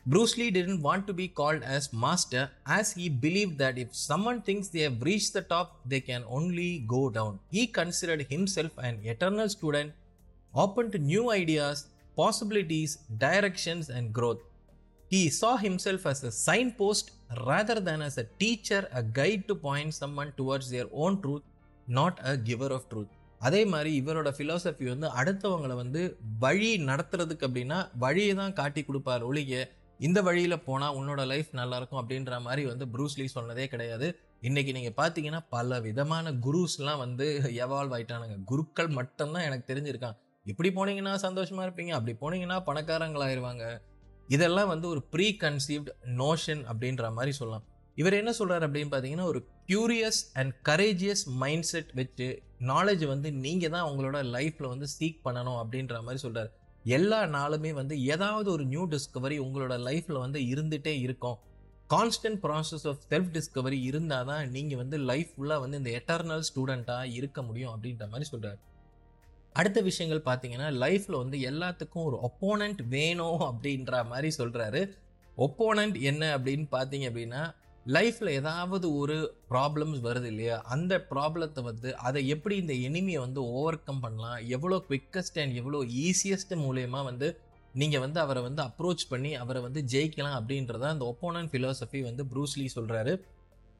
Bruce 0.07 0.39
Lee 0.39 0.51
didn't 0.51 0.81
want 0.81 1.07
to 1.07 1.13
be 1.13 1.29
called 1.29 1.63
as 1.63 1.93
master 1.93 2.51
as 2.67 2.93
he 2.93 3.09
believed 3.09 3.59
that 3.59 3.77
if 3.77 3.95
someone 3.95 4.41
thinks 4.41 4.69
they 4.69 4.81
have 4.81 5.03
reached 5.03 5.33
the 5.35 5.43
top, 5.43 5.81
they 5.85 6.01
can 6.01 6.25
only 6.29 6.79
go 6.87 7.11
down. 7.11 7.41
He 7.51 7.67
considered 7.67 8.23
himself 8.31 8.71
an 8.79 9.01
eternal 9.05 9.49
student, 9.49 9.93
open 10.55 10.91
to 10.93 10.99
new 10.99 11.31
ideas, 11.31 11.89
possibilities, 12.17 12.99
directions, 13.19 13.91
and 13.91 14.13
growth. 14.13 14.41
He 15.09 15.29
saw 15.31 15.57
himself 15.57 16.07
as 16.07 16.25
a 16.25 16.33
signpost 16.33 17.11
rather 17.47 17.79
than 17.81 18.01
as 18.01 18.17
a 18.19 18.25
teacher, 18.25 18.89
a 18.93 19.03
guide 19.03 19.47
to 19.49 19.55
point 19.55 19.95
someone 19.95 20.33
towards 20.37 20.71
their 20.71 20.87
own 20.93 21.21
truth, 21.21 21.43
not 21.89 22.19
a 22.23 22.37
giver 22.37 22.67
of 22.67 22.89
truth. 22.89 23.09
அதே 23.41 23.61
மாதிரி 23.65 23.91
இவரோட 24.01 24.29
philosophy 24.37 24.85
வந்து 24.89 25.09
அடுத்தவங்களை 25.21 25.75
வந்து 25.77 26.01
வழி 26.45 26.71
நடத்துறதுக்கு 26.89 27.47
அப்படின்னா 27.49 27.79
வழியை 28.05 28.33
தான் 28.35 28.57
காட்டி 28.61 28.83
கொடுப்பார் 28.83 29.23
ஒழிய 29.23 29.61
இந்த 30.07 30.19
வழியில் 30.27 30.65
போனால் 30.67 30.97
உன்னோட 30.99 31.21
லைஃப் 31.31 31.51
நல்லா 31.61 31.77
இருக்கும் 31.81 32.01
அப்படின்ற 32.01 32.35
மாதிரி 32.41 32.63
வந்து 32.71 32.85
ப்ரூஸ்லி 32.95 33.25
சொன்னதே 33.35 33.65
கிடையாது. 33.73 34.09
இன்னைக்கு 34.49 34.73
நீங்கள் 34.77 34.97
பார்த்தீங்கன்னா 35.01 35.41
பல 35.55 35.81
விதமான 35.87 36.33
குருஸ்லாம் 36.47 37.01
வந்து 37.05 37.27
எவால்வ் 37.65 37.95
ஆயிட்டானுங்க. 37.97 38.37
குருக்கள் 38.51 38.91
மட்டும்தான் 38.99 39.47
எனக்கு 39.49 39.67
தெரிஞ்சிருக்கான். 39.73 40.19
இப்படி 40.47 40.69
போனீங்கன்னா 40.77 41.15
சந்தோஷமா 41.27 41.65
இருப்பீங்க. 41.67 41.93
அப்படி 41.99 42.15
போனீங்கன்னா 42.23 42.59
பணக்காரங்களாயிருவாங்க 42.69 43.65
இதெல்லாம் 44.29 44.71
வந்து 44.75 44.87
ஒரு 44.89 45.03
ப்ரீ 45.15 45.27
கன்சீவ்ட் 45.43 45.91
நோஷன் 46.23 46.63
அப்படின்ற 46.71 47.13
மாதிரி 47.19 47.33
சொல்லலாம். 47.41 47.67
இவர் 47.95 48.19
என்ன 48.21 48.33
சொல்கிறார் 48.33 48.65
அப்படின்னு 48.67 48.91
பார்த்தீங்கன்னா 48.93 49.29
ஒரு 49.33 49.41
curious 49.71 50.21
and 50.41 50.53
courageous 50.69 51.25
mind 51.43 51.69
set 51.71 51.91
வச்சு 52.01 52.29
நாலேஜ் 52.73 53.05
வந்து 53.07 53.29
நீங்கள் 53.45 53.73
தான் 53.77 53.87
உங்களோட 53.91 54.19
லைஃப்பில் 54.37 54.73
வந்து 54.75 54.87
சீக் 54.97 55.21
பண்ணணும் 55.25 55.59
அப்படின்ற 55.63 55.97
மாதிரி 56.07 56.23
சொல்கிறார் 56.27 56.51
எல்லா 56.85 57.27
நாளுமே 57.27 57.73
வந்து 57.73 58.03
ஏதாவது 58.03 58.51
ஒரு 58.51 58.65
நியூ 58.65 58.85
டிஸ்கவரி 58.85 59.39
உங்களோட 59.39 59.75
லைஃப்பில் 59.79 60.19
வந்து 60.19 60.41
இருந்துகிட்டே 60.41 61.01
இருக்கும். 61.01 61.39
Constant 61.91 62.41
process 62.43 62.87
of 62.87 63.03
self 63.11 63.31
discovery 63.33 63.83
இருந்தால் 63.83 64.25
தான் 64.25 64.51
நீங்கள் 64.51 64.79
வந்து 64.79 64.99
லைஃப் 64.99 65.31
ஃபுல்லாக 65.37 65.61
வந்து 65.61 65.77
இந்த 65.77 65.91
எட்டர்னல் 65.91 66.45
ஸ்டூடெண்ட்டாக 66.55 67.05
இருக்க 67.05 67.43
முடியும் 67.43 67.73
அப்படின்ற 67.75 68.09
மாதிரி 68.09 68.25
சொல்கிறார் 68.25 68.59
அடுத்த 69.53 69.81
விஷயங்கள் 69.81 70.23
பார்த்தீங்கன்னா 70.27 70.71
லைஃப்பில் 70.79 71.17
வந்து 71.17 71.39
எல்லாத்துக்கும் 71.41 72.05
ஒரு 72.05 72.17
ஒப்போனண்ட் 72.17 72.83
வேணும் 72.89 73.41
அப்படின்ற 73.41 74.05
மாதிரி 74.07 74.29
சொல்கிறாரு 74.39 74.97
ஒப்போனண்ட் 75.37 76.01
என்ன 76.01 76.39
அப்படின்னு 76.39 76.67
பார்த்தீங்க 76.71 77.09
அப்படின்னா 77.09 77.53
லைஃப்பில் 77.97 78.31
ஏதாவது 78.39 78.87
ஒரு 78.97 79.15
ப்ராப்ளம்ஸ் 79.51 80.01
வருது 80.07 80.25
இல்லையா? 80.25 80.57
அந்த 80.75 80.95
ப்ராப்ளத்தை 81.11 81.61
வந்து 81.63 81.91
அதை 81.97 82.21
எப்படி 82.29 82.57
இந்த 82.57 82.75
எனிமியை 82.89 83.21
வந்து 83.21 83.41
ஓவர் 83.59 83.79
கம் 83.83 84.01
பண்ணலாம்? 84.01 84.39
எவ்வளோ 84.47 84.77
குவிக்கஸ்ட் 84.89 85.39
அண்ட் 85.43 85.55
எவ்வளோ 85.55 85.79
ஈஸியஸ்ட் 86.07 86.53
மூலயமா 86.65 87.01
வந்து 87.05 87.29
நீங்கள் 87.75 88.03
வந்து 88.05 88.19
அவரை 88.21 88.43
வந்து 88.43 88.63
அப்ரோச் 88.63 89.05
பண்ணி 89.09 89.31
அவரை 89.35 89.61
வந்து 89.63 89.81
ஜெயிக்கலாம் 89.93 90.37
அப்படின்றத 90.39 90.85
அந்த 90.95 91.05
ஒப்போனன்ட் 91.13 91.51
ஃபிலோசஃபி 91.53 92.01
வந்து 92.03 92.25
ப்ரூஸ்லி 92.33 92.67
சொல்கிறாரு 92.75 93.15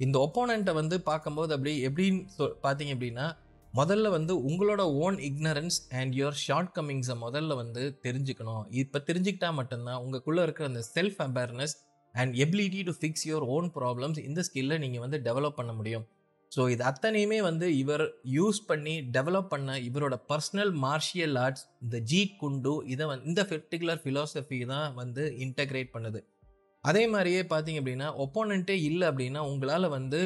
இந்த 0.01 0.17
ஒப்போனண்ட்டை 0.27 0.75
வந்து 0.75 0.97
பார்க்கும்போது 1.01 1.53
அப்படி 1.57 1.73
எப்படின்னு 1.89 2.23
சொ 2.37 2.47
பார்த்தீங்க 2.67 2.95
அப்படின்னா 2.97 3.27
முதல்ல 3.75 4.11
வந்து 4.11 4.33
உங்களோட 4.49 4.83
ஓன் 5.05 5.17
இக்னரன்ஸ் 5.29 5.79
அண்ட் 6.01 6.13
யுவர் 6.15 6.39
ஷார்ட் 6.45 6.73
கம்மிங்ஸை 6.77 7.17
முதல்ல 7.25 7.57
வந்து 7.57 7.83
தெரிஞ்சுக்கணும். 8.03 8.65
இப்போ 8.83 8.99
தெரிஞ்சுக்கிட்டா 9.09 9.51
மட்டும்தான் 9.53 10.01
உங்களுக்குள்ளே 10.05 10.43
இருக்கிற 10.43 10.67
அந்த 10.69 10.83
self 10.95 11.21
awareness 11.27 11.75
and 12.21 12.33
ability 12.45 12.81
to 12.89 12.93
fix 13.01 13.27
your 13.31 13.47
own 13.57 13.69
problems 13.77 14.21
இந்த 14.29 14.41
ஸ்கில்லை 14.49 14.79
நீங்கள் 14.85 15.05
வந்து 15.05 15.19
டெவலப் 15.29 15.59
பண்ண 15.59 15.73
முடியும். 15.81 16.07
ஸோ 16.53 16.63
இது 16.75 16.83
அத்தனையுமே 16.91 17.39
வந்து 17.49 17.67
இவர் 17.83 18.05
யூஸ் 18.37 18.59
பண்ணி 18.69 18.95
டெவலப் 19.17 19.51
பண்ண 19.53 19.71
இவரோட 19.89 20.17
பர்சனல் 20.31 20.73
மார்ஷியல் 20.85 21.37
ஆர்ட்ஸ் 21.45 21.65
இந்த 21.85 21.97
ஜீட் 22.13 22.35
குண்டு 22.43 22.73
இதை 22.93 23.07
வந்து 23.11 23.27
இந்த 23.31 23.43
பர்டிகுலர் 23.51 24.01
ஃபிலாசபி 24.05 24.59
தான் 24.73 24.89
வந்து 25.01 25.25
இன்டகிரேட் 25.47 25.91
பண்ணுது. 25.97 26.21
அதே 26.85 27.05
மாதிரியே 27.15 27.43
பார்த்தீங்க 27.53 27.81
அப்படின்னா 27.83 28.09
ஒப்போனண்ட்டே 28.25 28.77
இல்லை 28.89 29.07
அப்படின்னா 29.11 29.41
உங்களால் 29.53 29.89
வந்து 29.97 30.21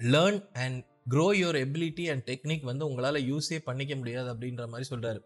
learn 0.00 0.40
and 0.64 0.78
grow 1.12 1.26
your 1.40 1.58
ability 1.64 2.04
and 2.12 2.24
technique 2.30 2.64
வந்து 2.70 2.84
உங்களால் 2.88 3.26
யூஸே 3.30 3.58
பண்ணிக்க 3.68 3.92
முடியாது 3.96 4.28
அப்படின்ற 4.32 4.64
மாதிரி 4.72 4.86
சொல்கிறாரு 4.92 5.20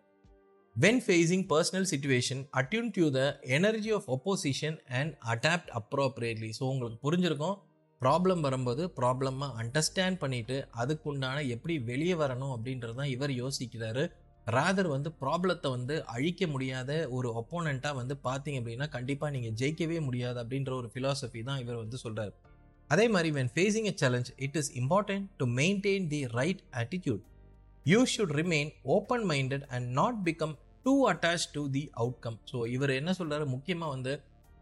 when 0.82 1.00
facing 1.04 1.42
personal 1.50 1.86
situation 1.90 2.42
attune 2.58 2.90
to 2.96 3.04
the 3.16 3.20
energy 3.56 3.90
of 3.96 4.06
opposition 4.14 4.76
and 4.98 5.12
adapt 5.32 5.70
appropriately 5.78 6.50
so 6.58 6.64
உங்களுக்கு 6.72 6.98
புரிஞ்சிருக்கும். 7.06 7.56
ப்ராப்ளம் 8.00 8.42
வரும்போது 8.46 8.82
ப்ராப்ளமாக 8.98 9.56
அண்டர்ஸ்டாண்ட் 9.62 10.18
பண்ணிட்டு 10.22 10.56
அதுக்குண்டான 10.82 11.38
எப்படி 11.54 11.74
வெளியே 11.90 12.14
வரணும் 12.22 12.52
அப்படின்றது 12.56 12.94
தான் 13.00 13.10
இவர் 13.14 13.32
யோசிக்கிறாரு. 13.40 14.04
ராதர் 14.46 14.90
வந்து 14.94 15.10
ப்ராப்ளத்தை 15.22 15.70
வந்து 15.76 15.96
அழிக்க 16.14 16.46
முடியாத 16.52 16.92
ஒரு 17.16 17.30
ஒப்போனண்ட்டாக 17.40 17.98
வந்து 18.00 18.14
பார்த்தீங்க 18.28 18.60
அப்படின்னா 18.60 18.88
கண்டிப்பாக 18.96 19.34
நீங்கள் 19.36 19.56
ஜெயிக்கவே 19.60 19.98
முடியாது 20.06 20.40
அப்படின்ற 20.42 20.72
ஒரு 20.80 20.90
ஃபிலாசபி 20.94 21.42
தான் 21.50 21.60
இவர் 21.64 21.82
வந்து 21.82 22.00
சொல்கிறார் 22.04 22.32
அதே 22.90 23.08
மாதிரி 23.16 23.32
when 23.38 23.52
facing 23.56 23.90
a 23.92 23.96
challenge 24.02 24.30
it 24.46 24.56
is 24.62 24.72
important 24.82 25.26
to 25.40 25.46
maintain 25.60 26.08
the 26.14 26.22
right 26.38 26.62
attitude 26.82 27.22
you 27.86 28.00
should 28.12 28.34
remain 28.40 28.70
open 28.94 29.24
minded 29.30 29.64
and 29.74 29.86
not 29.98 30.18
become 30.26 30.54
too 30.86 30.92
attach 31.10 31.46
to 31.52 31.62
the 31.70 31.82
outcome 32.02 32.38
so 32.52 32.58
இவர் 32.66 32.90
என்ன 32.90 33.10
சொல்கிறாரு 33.18 33.44
முக்கியமாக 33.46 33.94
வந்து 33.94 34.12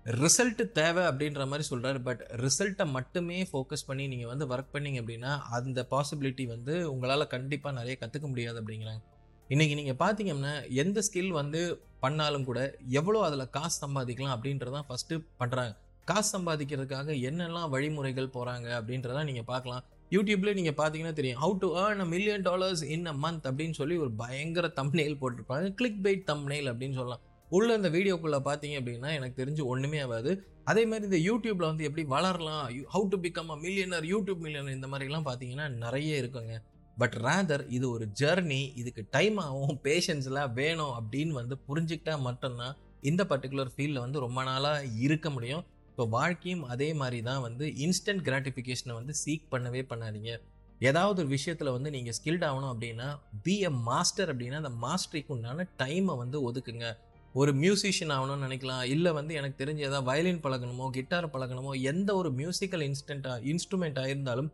ரிசல்ட் 0.07 0.63
தேவை 0.73 1.03
அப்படின்ற 1.09 1.43
மாதிரி 1.51 1.65
சொல்கிறாரு 1.71 1.99
பட் 2.03 2.23
ரிசல்ட்டை 2.45 2.85
மட்டுமே 2.97 3.39
ஃபோக்கஸ் 3.51 3.87
பண்ணி 3.87 4.05
நீங்கள் 4.09 4.31
வந்து 4.33 4.47
ஒர்க் 4.47 4.73
பண்ணீங்க 4.73 4.99
அப்படின்னா 5.03 5.33
அந்த 5.57 5.87
பாசிபிலிட்டி 5.91 6.45
வந்து 6.47 6.75
உங்களால் 6.93 7.33
கண்டிப்பாக 7.35 7.75
நிறைய 7.79 7.95
கற்றுக்க 8.01 8.27
முடியாது 8.29 8.61
அப்படிங்கிறாங்க. 8.63 9.03
இன்றைக்கி 9.51 9.75
நீங்கள் 9.81 10.01
பார்த்தீங்கன்னா 10.05 10.55
எந்த 10.83 11.03
ஸ்கில் 11.07 11.37
வந்து 11.41 11.61
பண்ணாலும் 12.01 12.45
கூட 12.45 12.61
எவ்வளோ 13.01 13.21
அதில் 13.29 13.51
காசு 13.51 13.77
சம்பாதிக்கலாம் 13.85 14.35
அப்படின்றதான் 14.37 14.89
ஃபஸ்ட்டு 14.89 15.21
பண்ணுறாங்க 15.41 15.75
காசு 16.05 16.29
சம்பாதிக்கிறதுக்காக 16.39 17.15
என்னெல்லாம் 17.31 17.71
வழிமுறைகள் 17.75 18.35
போகிறாங்க 18.37 18.69
அப்படின்றதான் 18.79 19.29
நீங்கள் 19.31 19.49
பார்க்கலாம். 19.53 19.85
யூடியூப்ல 20.13 20.51
நீங்கள் 20.59 20.77
பார்த்தீங்கன்னா 20.77 21.17
தெரியும். 21.19 21.41
How 21.43 21.55
to 21.63 21.69
earn 21.81 22.03
a 22.05 22.09
million 22.13 22.45
dollars 22.47 22.83
in 22.95 23.09
a 23.13 23.17
month 23.25 23.47
அப்படின்னு 23.49 23.77
சொல்லி 23.81 23.97
ஒரு 24.05 24.13
பயங்கர 24.23 24.67
தம்ப்நெயில் 24.79 25.19
போட்டிருப்பாங்க. 25.23 25.67
கிளிக் 25.81 26.01
பைட் 26.05 26.25
தம்ப்நெயில் 26.31 26.71
அப்படின்னு 26.73 26.99
சொல்லலாம். 27.01 27.23
உள்ள 27.51 27.77
இந்த 27.77 27.89
வீடியோக்குள்ளே 27.89 28.41
பார்த்தீங்க 28.47 28.77
அப்படின்னா 28.81 29.11
எனக்கு 29.19 29.37
தெரிஞ்சு 29.43 29.63
ஒன்றுமே 29.73 29.99
ஆகாது. 30.07 30.31
அதே 30.65 30.83
மாதிரி 30.87 31.07
இந்த 31.11 31.21
யூடியூப்ல 31.29 31.67
வந்து 31.71 31.87
எப்படி 31.89 32.03
வளரலாம் 32.15 32.65
how 32.95 33.07
to 33.13 33.19
become 33.27 33.53
a 33.55 33.59
millionaire 33.63 34.07
YouTube 34.13 34.43
millionaire 34.47 34.77
இந்த 34.79 34.89
மாதிரிலாம் 34.93 35.29
பார்த்தீங்கன்னா 35.29 35.69
நிறைய 35.85 36.23
இருக்குங்க. 36.23 36.57
பட் 36.97 37.17
ரேதர் 37.25 37.65
இது 37.69 37.87
ஒரு 37.91 38.05
ஜர்னி 38.21 38.63
இதுக்கு 38.81 39.03
டைம் 39.11 39.37
ஆகும் 39.39 39.79
பேஷன்ஸ்லாம் 39.85 40.55
வேணும் 40.55 40.95
அப்படின்னு 41.01 41.35
வந்து 41.41 41.57
புரிஞ்சுக்கிட்டா 41.69 42.15
மட்டும்தான் 42.21 42.75
இந்த 43.03 43.23
பர்டிகுலர் 43.33 43.73
ஃபீல்டில் 43.75 44.05
வந்து 44.05 44.19
ரொம்ப 44.19 44.41
நாளாக 44.43 44.89
இருக்க 45.07 45.29
முடியும். 45.31 45.65
ஸோ 45.99 46.05
வாழ்க்கையும் 46.09 46.65
அதே 46.75 46.89
மாதிரி 47.01 47.21
தான் 47.29 47.43
வந்து 47.47 47.67
இன்ஸ்டன்ட் 47.85 48.23
கிராட்டிஃபிகேஷனை 48.29 48.95
வந்து 49.01 49.15
சீக் 49.23 49.47
பண்ணவே 49.55 49.83
பண்ணாதீங்க. 49.93 50.33
ஏதாவது 50.81 51.19
ஒரு 51.23 51.31
விஷயத்தில் 51.37 51.75
வந்து 51.77 51.91
நீங்கள் 51.95 52.17
ஸ்கில்ட் 52.19 52.45
ஆகணும் 52.49 52.73
அப்படின்னா 52.73 53.07
பி 53.47 53.55
எ 53.69 53.71
மாஸ்டர் 53.89 54.31
அப்படின்னா 54.33 54.59
அந்த 54.63 54.73
மாஸ்டரிக்கு 54.85 55.33
உண்டான 55.37 55.67
டைமை 55.83 56.15
வந்து 56.23 56.41
ஒதுக்குங்க. 56.49 56.89
ஒரு 57.35 57.53
மியூசிஷியன் 57.63 58.13
ஆகணும்னு 58.17 58.47
நினைக்கலாம் 58.47 58.85
இல்லை 58.93 59.11
வந்து 59.19 59.33
எனக்கு 59.41 59.57
தெரிஞ்ச 59.63 59.81
ஏதாவது 59.89 60.07
வயலின் 60.11 60.41
பழகணுமோ 60.45 60.87
கிட்டார் 60.97 61.27
பழகணுமோ 61.35 61.73
எந்த 61.93 62.11
ஒரு 62.21 62.31
மியூசிக்கல் 62.41 62.85
இன்ஸ்டண்ட்டாக 62.89 63.45
இன்ஸ்ட்ருமெண்ட்டாக 63.53 64.13
இருந்தாலும் 64.13 64.49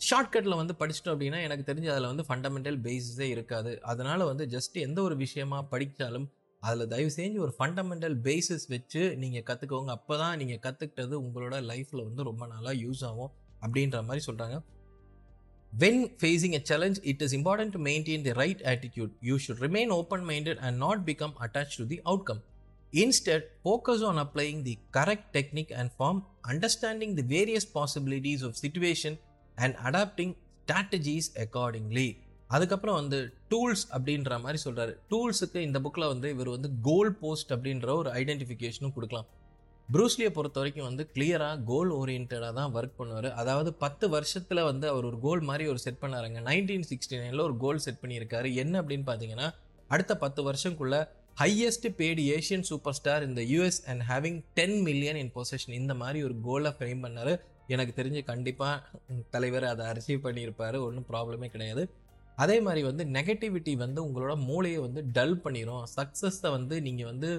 ஷார்ட்கட்டில் 0.00 0.60
வந்து 0.60 0.74
படிச்சிட்டோம் 0.78 1.14
அப்படின்னா 1.14 1.40
எனக்கு 1.46 1.64
தெரிஞ்ச 1.70 1.88
அதில் 1.94 2.10
வந்து 2.12 2.24
ஃபண்டமெண்டல் 2.28 2.78
பேஸிஸே 2.86 3.28
இருக்காது. 3.34 3.72
அதனால் 3.90 4.28
வந்து 4.30 4.46
ஜஸ்ட் 4.54 4.78
எந்த 4.86 4.98
ஒரு 5.02 5.16
விஷயமா 5.16 5.58
படித்தாலும் 5.74 6.26
அதில் 6.66 6.90
தயவு 6.92 7.10
செஞ்சு 7.16 7.38
ஒரு 7.44 7.52
ஃபண்டமெண்டல் 7.58 8.16
பேசிஸ் 8.26 8.66
வச்சு 8.74 9.02
நீங்கள் 9.22 9.46
கற்றுக்கோங்க 9.48 9.92
அப்போ 9.98 10.16
தான் 10.22 10.36
நீங்கள் 10.40 10.62
கற்றுக்கிட்டது 10.66 11.16
உங்களோட 11.24 11.56
லைஃப்பில் 11.70 12.06
வந்து 12.08 12.28
ரொம்ப 12.30 12.46
நாளாக 12.52 12.76
யூஸ் 12.84 13.02
ஆகும் 13.10 13.32
அப்படின்ற 13.64 13.98
மாதிரி 14.10 14.24
சொல்கிறாங்க 14.28 14.58
When 15.72 16.10
facing 16.18 16.54
a 16.54 16.60
challenge, 16.60 16.98
it 17.02 17.22
is 17.22 17.32
important 17.32 17.72
to 17.72 17.78
maintain 17.78 18.22
the 18.22 18.34
right 18.34 18.60
attitude. 18.62 19.12
You 19.20 19.38
should 19.38 19.58
remain 19.58 19.90
open 19.90 20.22
minded 20.22 20.58
and 20.60 20.78
not 20.78 21.06
become 21.06 21.32
attached 21.40 21.78
to 21.78 21.86
the 21.86 22.02
outcome. 22.06 22.42
Instead, 22.92 23.44
focus 23.62 24.02
on 24.02 24.18
applying 24.18 24.64
the 24.64 24.78
correct 24.90 25.32
technique 25.32 25.72
and 25.74 25.90
form, 25.92 26.18
understanding 26.44 27.14
the 27.14 27.22
various 27.22 27.64
possibilities 27.64 28.42
of 28.42 28.54
situation, 28.54 29.16
and 29.58 29.74
adapting 29.82 30.36
strategies 30.64 31.30
accordingly. 31.36 32.08
அதுக்கப்புறம் 32.56 32.98
வந்து 33.00 33.18
tools 33.52 33.84
அப்படின்ற 33.96 34.38
மாதிரி 34.44 34.58
சொல்கிறாரு 34.64 34.92
டூல்ஸுக்கு 35.12 35.58
இந்த 35.68 35.78
புக்கில் 35.84 36.10
வந்து 36.12 36.28
இவர் 36.34 36.50
வந்து 36.56 36.68
கோல் 36.88 37.12
போஸ்ட் 37.22 37.52
அப்படின்ற 37.56 37.88
ஒரு 38.00 38.10
ஐடென்டிஃபிகேஷனும் 38.20 38.94
கொடுக்கலாம். 38.96 39.28
ப்ரூஸ்லியை 39.94 40.30
பொறுத்த 40.36 40.58
வரைக்கும் 40.60 40.86
வந்து 40.88 41.04
கிளியராக 41.14 41.56
கோல் 41.70 41.90
ஓரியன்டாக 42.00 42.50
தான் 42.58 42.74
ஒர்க் 42.76 42.98
பண்ணுவார். 42.98 43.28
அதாவது 43.40 43.70
பத்து 43.84 44.06
வருஷத்தில் 44.14 44.60
வந்து 44.68 44.86
அவர் 44.92 45.08
ஒரு 45.10 45.18
கோல் 45.24 45.42
மாதிரி 45.48 45.64
ஒரு 45.72 45.80
செட் 45.84 46.02
பண்ணாருங்க. 46.02 46.40
நைன்டீன் 46.50 46.86
சிக்ஸ்டி 46.90 47.16
நைனில் 47.22 47.44
ஒரு 47.48 47.56
கோல் 47.64 47.82
செட் 47.86 48.00
பண்ணியிருக்காரு. 48.02 48.50
என்ன 48.62 48.74
அப்படின்னு 48.82 49.06
பார்த்தீங்கன்னா 49.10 49.48
அடுத்த 49.94 50.12
பத்து 50.24 50.40
வருஷம்குள்ள 50.48 50.96
highest 51.40 51.88
paid 51.98 52.22
Asian 52.36 52.66
super 52.70 52.96
star 52.98 53.26
இந்த 53.28 53.40
US 53.54 53.80
and 53.90 54.02
having 54.10 54.38
ten 54.58 54.78
million 54.88 55.18
in 55.22 55.32
possession 55.36 55.76
இந்த 55.80 55.94
மாதிரி 56.02 56.20
ஒரு 56.28 56.34
கோலை 56.46 56.72
ஃப்ரேம் 56.78 57.02
பண்ணார். 57.06 57.32
எனக்கு 57.74 57.92
தெரிஞ்சு 57.98 58.22
கண்டிப்பாக 58.30 59.00
தலைவர் 59.34 59.66
அதை 59.72 59.84
அச்சீவ் 59.92 60.24
பண்ணியிருப்பார். 60.26 60.78
ஒன்றும் 60.86 61.08
ப்ராப்ளமே 61.12 61.48
கிடையாது. 61.56 61.84
அதே 62.38 62.60
மாதிரி 62.60 62.82
வந்து 62.82 63.04
நெகட்டிவிட்டி 63.06 63.76
வந்து 63.76 64.00
உங்களோட 64.06 64.34
மூளையை 64.44 64.80
வந்து 64.80 65.02
டல் 65.12 65.36
பண்ணிடும் 65.40 65.84
சக்ஸஸை 65.96 66.50
வந்து 66.50 66.80
நீங்கள் 66.82 67.06
வந்து 67.06 67.30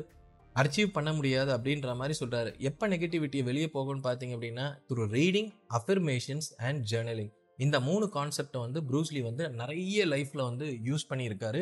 அச்சீவ் 0.55 0.89
பண்ண 0.91 1.13
முடியாது 1.13 1.51
அப்படின்ற 1.57 1.95
மாதிரி 1.95 2.15
சொல்கிறாரு 2.19 2.57
எப்போ 2.59 2.87
நெகட்டிவிட்டியை 2.87 3.43
வெளியே 3.43 3.67
போகும்னு 3.67 4.03
பார்த்தீங்க 4.03 4.35
அப்படின்னா 4.37 4.65
through 4.89 5.05
reading 5.11 5.49
affirmations 5.69 6.49
and 6.57 6.81
journaling 6.91 7.31
இந்த 7.57 7.79
மூணு 7.79 8.05
கான்செப்டை 8.13 8.59
வந்து 8.59 8.79
ப்ரூஸ்லி 8.81 9.21
வந்து 9.21 9.49
நிறைய 9.49 10.05
லைஃப்பில் 10.05 10.43
வந்து 10.43 10.67
யூஸ் 10.85 11.09
பண்ணியிருக்காரு. 11.09 11.61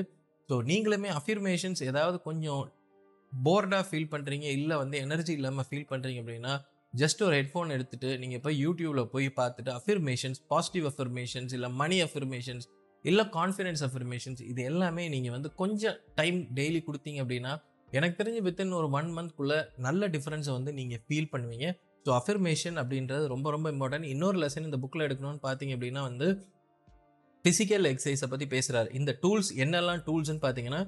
ஸோ 0.49 0.55
நீங்களுமே 0.63 1.09
அஃபிர்மேஷன்ஸ் 1.09 1.81
ஏதாவது 1.83 2.21
கொஞ்சம் 2.21 2.61
போர்டாக 3.33 3.83
ஃபீல் 3.89 4.11
பண்ணுறீங்க 4.13 4.43
இல்லை 4.43 4.77
வந்து 4.77 4.97
எனர்ஜி 4.97 5.33
இல்லாமல் 5.33 5.67
ஃபீல் 5.69 5.89
பண்ணுறீங்க 5.91 6.21
அப்படின்னா 6.23 6.53
ஜஸ்ட் 6.93 7.21
ஒரு 7.23 7.35
ஹெட்ஃபோன் 7.39 7.69
எடுத்துகிட்டு 7.75 8.17
நீங்கள் 8.19 8.41
போய் 8.45 8.57
யூடியூப்பில் 8.65 9.11
போய் 9.13 9.27
பார்த்துட்டு 9.35 9.71
அஃபிர்மேஷன்ஸ் 9.71 10.39
பாசிட்டிவ் 10.47 10.85
அஃபர்மேஷன்ஸ் 10.85 11.53
இல்லை 11.53 11.69
மணி 11.71 12.01
அஃபர்மேஷன்ஸ் 12.01 12.67
இல்லை 13.05 13.23
கான்ஃபிடென்ஸ் 13.37 13.83
அஃபர்மேஷன்ஸ் 13.87 14.41
இது 14.51 14.61
எல்லாமே 14.71 15.03
நீங்கள் 15.13 15.33
வந்து 15.35 15.49
கொஞ்சம் 15.61 15.97
டைம் 16.19 16.39
டெய்லி 16.57 16.81
கொடுத்தீங்க 16.87 17.19
அப்படின்னா 17.23 17.53
எனக்கு 17.97 18.17
தெரிஞ்சு 18.19 18.41
வித்தின் 18.47 18.75
ஒரு 18.79 18.87
ஒன் 18.97 19.09
மந்த்க்குள்ளே 19.17 19.57
நல்ல 19.85 20.07
டிஃப்ரென்ஸை 20.15 20.51
வந்து 20.57 20.71
நீங்கள் 20.79 21.01
ஃபீல் 21.05 21.31
பண்ணுவீங்க. 21.33 21.67
ஸோ 22.05 22.11
அஃபர்மேஷன் 22.19 22.77
அப்படின்றது 22.81 23.25
ரொம்ப 23.33 23.47
ரொம்ப 23.55 23.67
இம்பார்ட்டன்ட் 23.73 24.07
இன்னொரு 24.13 24.37
லெசன் 24.43 24.67
இந்த 24.69 24.77
புக்கில் 24.83 25.05
எடுக்கணும்னு 25.07 25.41
பார்த்தீங்க 25.47 25.73
அப்படின்னா 25.77 26.03
வந்து 26.09 26.27
ஃபிசிக்கல் 27.45 27.85
எக்ஸசைஸை 27.91 28.27
பற்றி 28.31 28.45
பேசுகிறார் 28.53 28.89
இந்த 28.99 29.11
டூல்ஸ் 29.23 29.51
என்னெல்லாம் 29.63 30.01
டூல்ஸ்னு 30.07 30.41
பார்த்தீங்கன்னா 30.45 30.81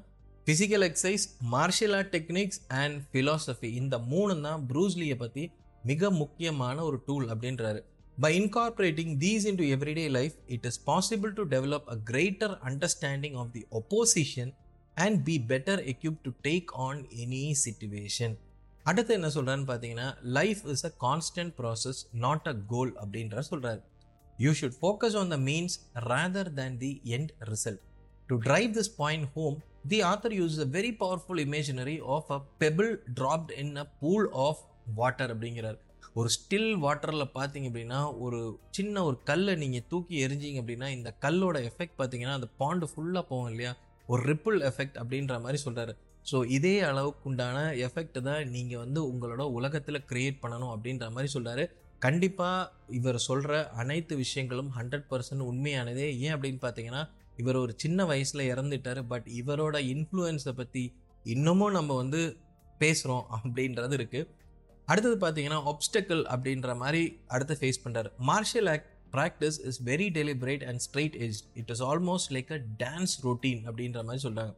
physical 0.48 0.86
exercise 0.88 1.25
martial 1.55 1.93
art 1.98 2.12
techniques 2.15 2.60
and 2.82 2.98
philosophy 3.12 3.70
இந்த 3.82 3.98
மூணு 4.12 4.34
தான் 4.48 4.63
ப்ரூஸ்லியை 4.72 5.17
பற்றி 5.24 5.43
மிக 5.84 6.10
முக்கியமான 6.22 6.77
ஒரு 6.89 6.98
டூல் 7.08 7.25
அப்படின்றாரு. 7.34 7.82
By 8.17 8.32
incorporating 8.39 9.13
these 9.24 9.46
into 9.60 9.65
everyday 9.75 10.05
life 10.17 10.36
it 10.48 10.65
is 10.70 10.79
possible 10.89 11.32
to 11.34 11.43
develop 11.53 11.88
a 11.93 11.98
greater 12.10 12.53
understanding 12.70 13.38
of 13.43 13.51
the 13.51 13.63
opposition 13.79 14.51
and 14.98 15.17
be 15.29 15.36
better 15.51 15.82
equip 15.93 16.17
to 16.27 16.32
take 16.43 16.72
on 16.88 17.00
any 17.24 17.46
situation 17.63 18.36
அடுத்து 18.86 19.12
என்ன 19.13 19.29
சொல்கிறான்னு 19.36 19.67
பார்த்தீங்கன்னா 19.70 20.08
life 20.38 20.62
is 20.74 20.86
a 20.86 20.93
constant 21.05 21.53
process 21.60 22.01
not 22.25 22.48
a 22.48 22.55
goal 22.67 22.91
அப்படின்ற 23.03 23.43
சொல்கிறார் 23.50 23.82
you 24.39 24.51
should 24.60 24.77
focus 24.82 25.17
on 25.22 25.32
the 25.36 25.38
means 25.50 25.75
rather 26.12 26.51
than 26.53 26.77
the 26.77 26.91
end 27.17 27.32
result 27.51 27.82
to 28.29 28.38
drive 28.38 28.70
this 28.79 28.93
point 28.98 29.27
home 29.38 29.58
the 29.88 30.00
author 30.12 30.36
use 30.41 30.60
a 30.60 30.70
very 30.77 30.91
powerful 31.03 31.41
imaginary 31.48 31.98
of 32.17 32.29
a 32.32 32.39
pebble 32.60 32.91
dropped 33.22 33.53
in 33.63 33.75
a 33.75 33.88
pool 34.00 34.29
of 34.48 34.62
water 34.96 35.32
அப்படிங்கிறார். 35.34 35.79
ஒரு 36.15 36.29
still 36.29 36.72
வாட்டரில் 36.77 37.34
பார்த்தீங்க 37.34 37.67
அப்படின்னா 37.70 38.00
ஒரு 38.20 38.39
சின்ன 38.70 39.03
ஒரு 39.03 39.17
கல்லை 39.24 39.55
நீங்கள் 39.55 39.86
தூக்கி 39.89 40.15
எரிஞ்சிங்க 40.25 40.60
அப்படின்னா 40.62 40.88
இந்த 40.89 41.10
கல்லோட 41.22 41.58
எஃபெக்ட் 41.70 41.98
பார்த்தீங்கன்னா 41.98 42.34
அந்த 42.34 42.50
பாண்டு 42.60 42.88
ஃபுல்லாக 42.91 43.24
போகும் 43.27 43.50
இல்லையா? 43.50 43.72
ஒரு 44.08 44.22
ரிப்பிள் 44.24 44.60
எஃபெக்ட் 44.62 44.98
அப்படின்ற 45.01 45.41
மாதிரி 45.41 45.60
சொல்கிறாரு 45.65 45.93
ஸோ 46.25 46.38
இதே 46.48 46.79
அளவுக்கு 46.82 47.29
உண்டான 47.29 47.58
எஃபெக்ட் 47.86 48.22
தான் 48.22 48.50
நீங்கள் 48.50 48.77
வந்து 48.77 49.00
உங்களோட 49.12 49.43
உலகத்தில் 49.51 50.05
க்ரியேட் 50.10 50.38
பண்ணணும் 50.41 50.74
அப்படின்ற 50.75 51.12
மாதிரி 51.12 51.32
சொல்கிறாரு 51.34 51.63
கண்டிப்பாக 52.01 52.70
இவர் 52.89 53.17
சொல்கிற 53.20 53.51
அனைத்து 53.74 54.15
விஷயங்களும் 54.15 54.72
ஹண்ட்ரட் 54.77 55.08
பர்சன்ட் 55.10 55.43
உண்மையானதே. 55.50 56.08
ஏன் 56.20 56.36
அப்படின்னு 56.36 56.60
பார்த்தீங்கன்னா 56.62 57.01
இவர் 57.38 57.55
ஒரு 57.55 57.74
சின்ன 57.77 58.05
வயசில் 58.05 58.50
இறந்துட்டார். 58.53 59.08
பட் 59.08 59.27
இவரோட 59.39 59.77
இன்ஃப்ளூயன்ஸை 59.93 60.51
பற்றி 60.51 60.84
இன்னமும் 61.25 61.72
நம்ம 61.72 61.96
வந்து 61.96 62.22
பேசுகிறோம் 62.82 63.25
அப்படின்றது 63.36 63.93
இருக்குது 64.00 64.27
அடுத்தது 64.88 65.18
பார்த்தீங்கன்னா 65.18 65.60
ஒப்ஸ்டக்கிள் 65.66 66.24
அப்படின்ற 66.34 66.75
மாதிரி 66.75 67.04
அடுத்து 67.28 67.56
ஃபேஸ் 67.60 67.84
பண்ணுறாரு 67.84 68.10
martial 68.28 68.70
art 68.70 68.90
practice 69.13 69.60
is 69.66 69.80
very 69.84 70.08
deliberate 70.18 70.63
and 70.63 70.82
straight 70.88 71.16
edge 71.25 71.40
it 71.54 71.72
is 71.72 71.84
almost 71.84 72.32
like 72.32 72.52
a 72.52 72.60
dance 72.78 73.13
routine 73.25 73.62
அப்படின்ற 73.68 74.02
மாதிரி 74.04 74.24
சொல்கிறாங்க 74.24 74.54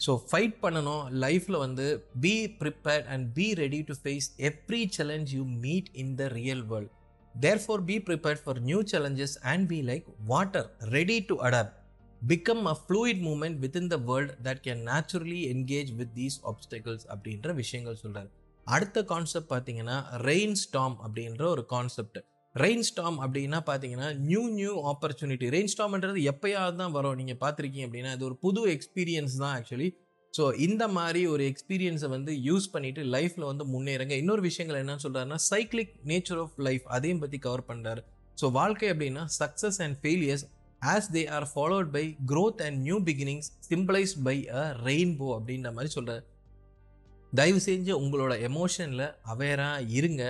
ஸோ 0.00 0.12
ஃபைட் 0.30 0.54
பண்ணணும். 0.62 1.02
லைஃப்பில் 1.24 1.58
வந்து 1.58 1.84
be 2.20 2.32
prepared 2.60 3.06
and 3.06 3.26
be 3.34 3.46
ready 3.54 3.80
to 3.82 3.94
face 4.02 4.26
every 4.40 4.82
challenge 4.96 5.30
you 5.34 5.44
meet 5.60 5.90
in 5.94 6.14
the 6.14 6.26
real 6.32 6.64
world 6.72 6.92
therefore 7.64 7.82
be 7.82 7.96
prepared 8.08 8.42
for 8.44 8.60
new 8.60 8.80
challenges 8.92 9.36
and 9.44 9.66
be 9.68 9.78
like 9.82 10.08
water 10.24 10.68
ready 10.88 11.18
to 11.28 11.36
adapt 11.42 11.76
become 12.22 12.64
a 12.66 12.76
fluid 12.82 13.22
moment 13.22 13.56
within 13.56 13.88
the 13.88 13.96
world 14.10 14.34
that 14.42 14.60
can 14.60 14.82
naturally 14.90 15.40
engage 15.54 15.92
with 15.92 16.14
these 16.14 16.38
obstacles 16.44 17.06
அப்படின்ற 17.14 17.54
விஷயங்கள் 17.54 18.00
சொல்கிறார் 18.02 18.30
அடுத்த 18.66 18.98
concept 19.04 19.50
பார்த்தீங்கன்னா 19.52 19.96
rain 20.28 20.56
ஸ்டாம் 20.64 20.96
அப்படின்ற 21.04 21.42
ஒரு 21.54 21.64
concept 21.66 22.18
rain 22.54 22.84
ஸ்டாம் 22.88 23.18
அப்படின்னா 23.24 23.58
பார்த்தீங்கன்னா 23.68 24.08
new 24.28 24.42
new 24.58 24.72
opportunity 24.90 25.46
ரெயின் 25.54 25.70
ஸ்டாம்ன்றது 25.72 26.22
எப்பயாவது 26.32 26.76
தான் 26.76 26.94
வரும். 26.96 27.18
நீங்கள் 27.20 27.40
பார்த்துருக்கீங்க 27.44 27.86
அப்படின்னா 27.88 28.12
அது 28.16 28.24
ஒரு 28.24 28.36
புது 28.44 28.62
எக்ஸ்பீரியன்ஸ் 28.74 29.36
தான் 29.42 29.54
ஆக்சுவலி 29.58 29.88
ஸோ 30.34 30.44
இந்த 30.66 30.88
மாதிரி 30.88 31.22
ஒரு 31.26 31.42
எக்ஸ்பீரியன்ஸை 31.52 32.08
வந்து 32.08 32.32
யூஸ் 32.48 32.66
பண்ணிட்டு 32.74 33.02
லைஃப்பில் 33.14 33.48
வந்து 33.50 33.64
முன்னேறுங்க. 33.72 34.14
இன்னொரு 34.22 34.42
விஷயங்கள் 34.48 34.80
என்னன்னு 34.82 35.04
சொல்கிறாருன்னா 35.06 35.38
சைக்ளிக் 35.50 35.94
நேச்சர் 36.04 36.40
ஆஃப் 36.44 36.56
லைஃப் 36.58 36.84
அதையும் 36.88 37.22
பற்றி 37.24 37.38
கவர் 37.38 37.64
பண்ணுறாரு 37.70 38.02
ஸோ 38.38 38.50
வாழ்க்கை 38.52 38.88
அப்படின்னா 38.92 39.24
success 39.40 39.80
and 39.86 39.96
failures 40.02 40.44
as 40.82 41.08
they 41.16 41.22
are 41.28 41.46
followed 41.54 41.90
by 41.96 42.04
growth 42.32 42.62
and 42.66 42.78
new 42.78 42.98
beginnings 43.00 43.50
symbolised 43.70 44.20
by 44.22 44.36
a 44.62 44.64
rainbow 44.88 45.28
அப்படின்ற 45.38 45.70
மாதிரி 45.72 45.92
சொல்கிறார் 45.92 46.24
தயவு 47.34 47.60
செஞ்சு 47.66 47.92
உங்களோட 48.02 48.32
எமோஷனில் 48.48 49.06
அவேராக 49.32 49.84
இருங்க. 49.98 50.22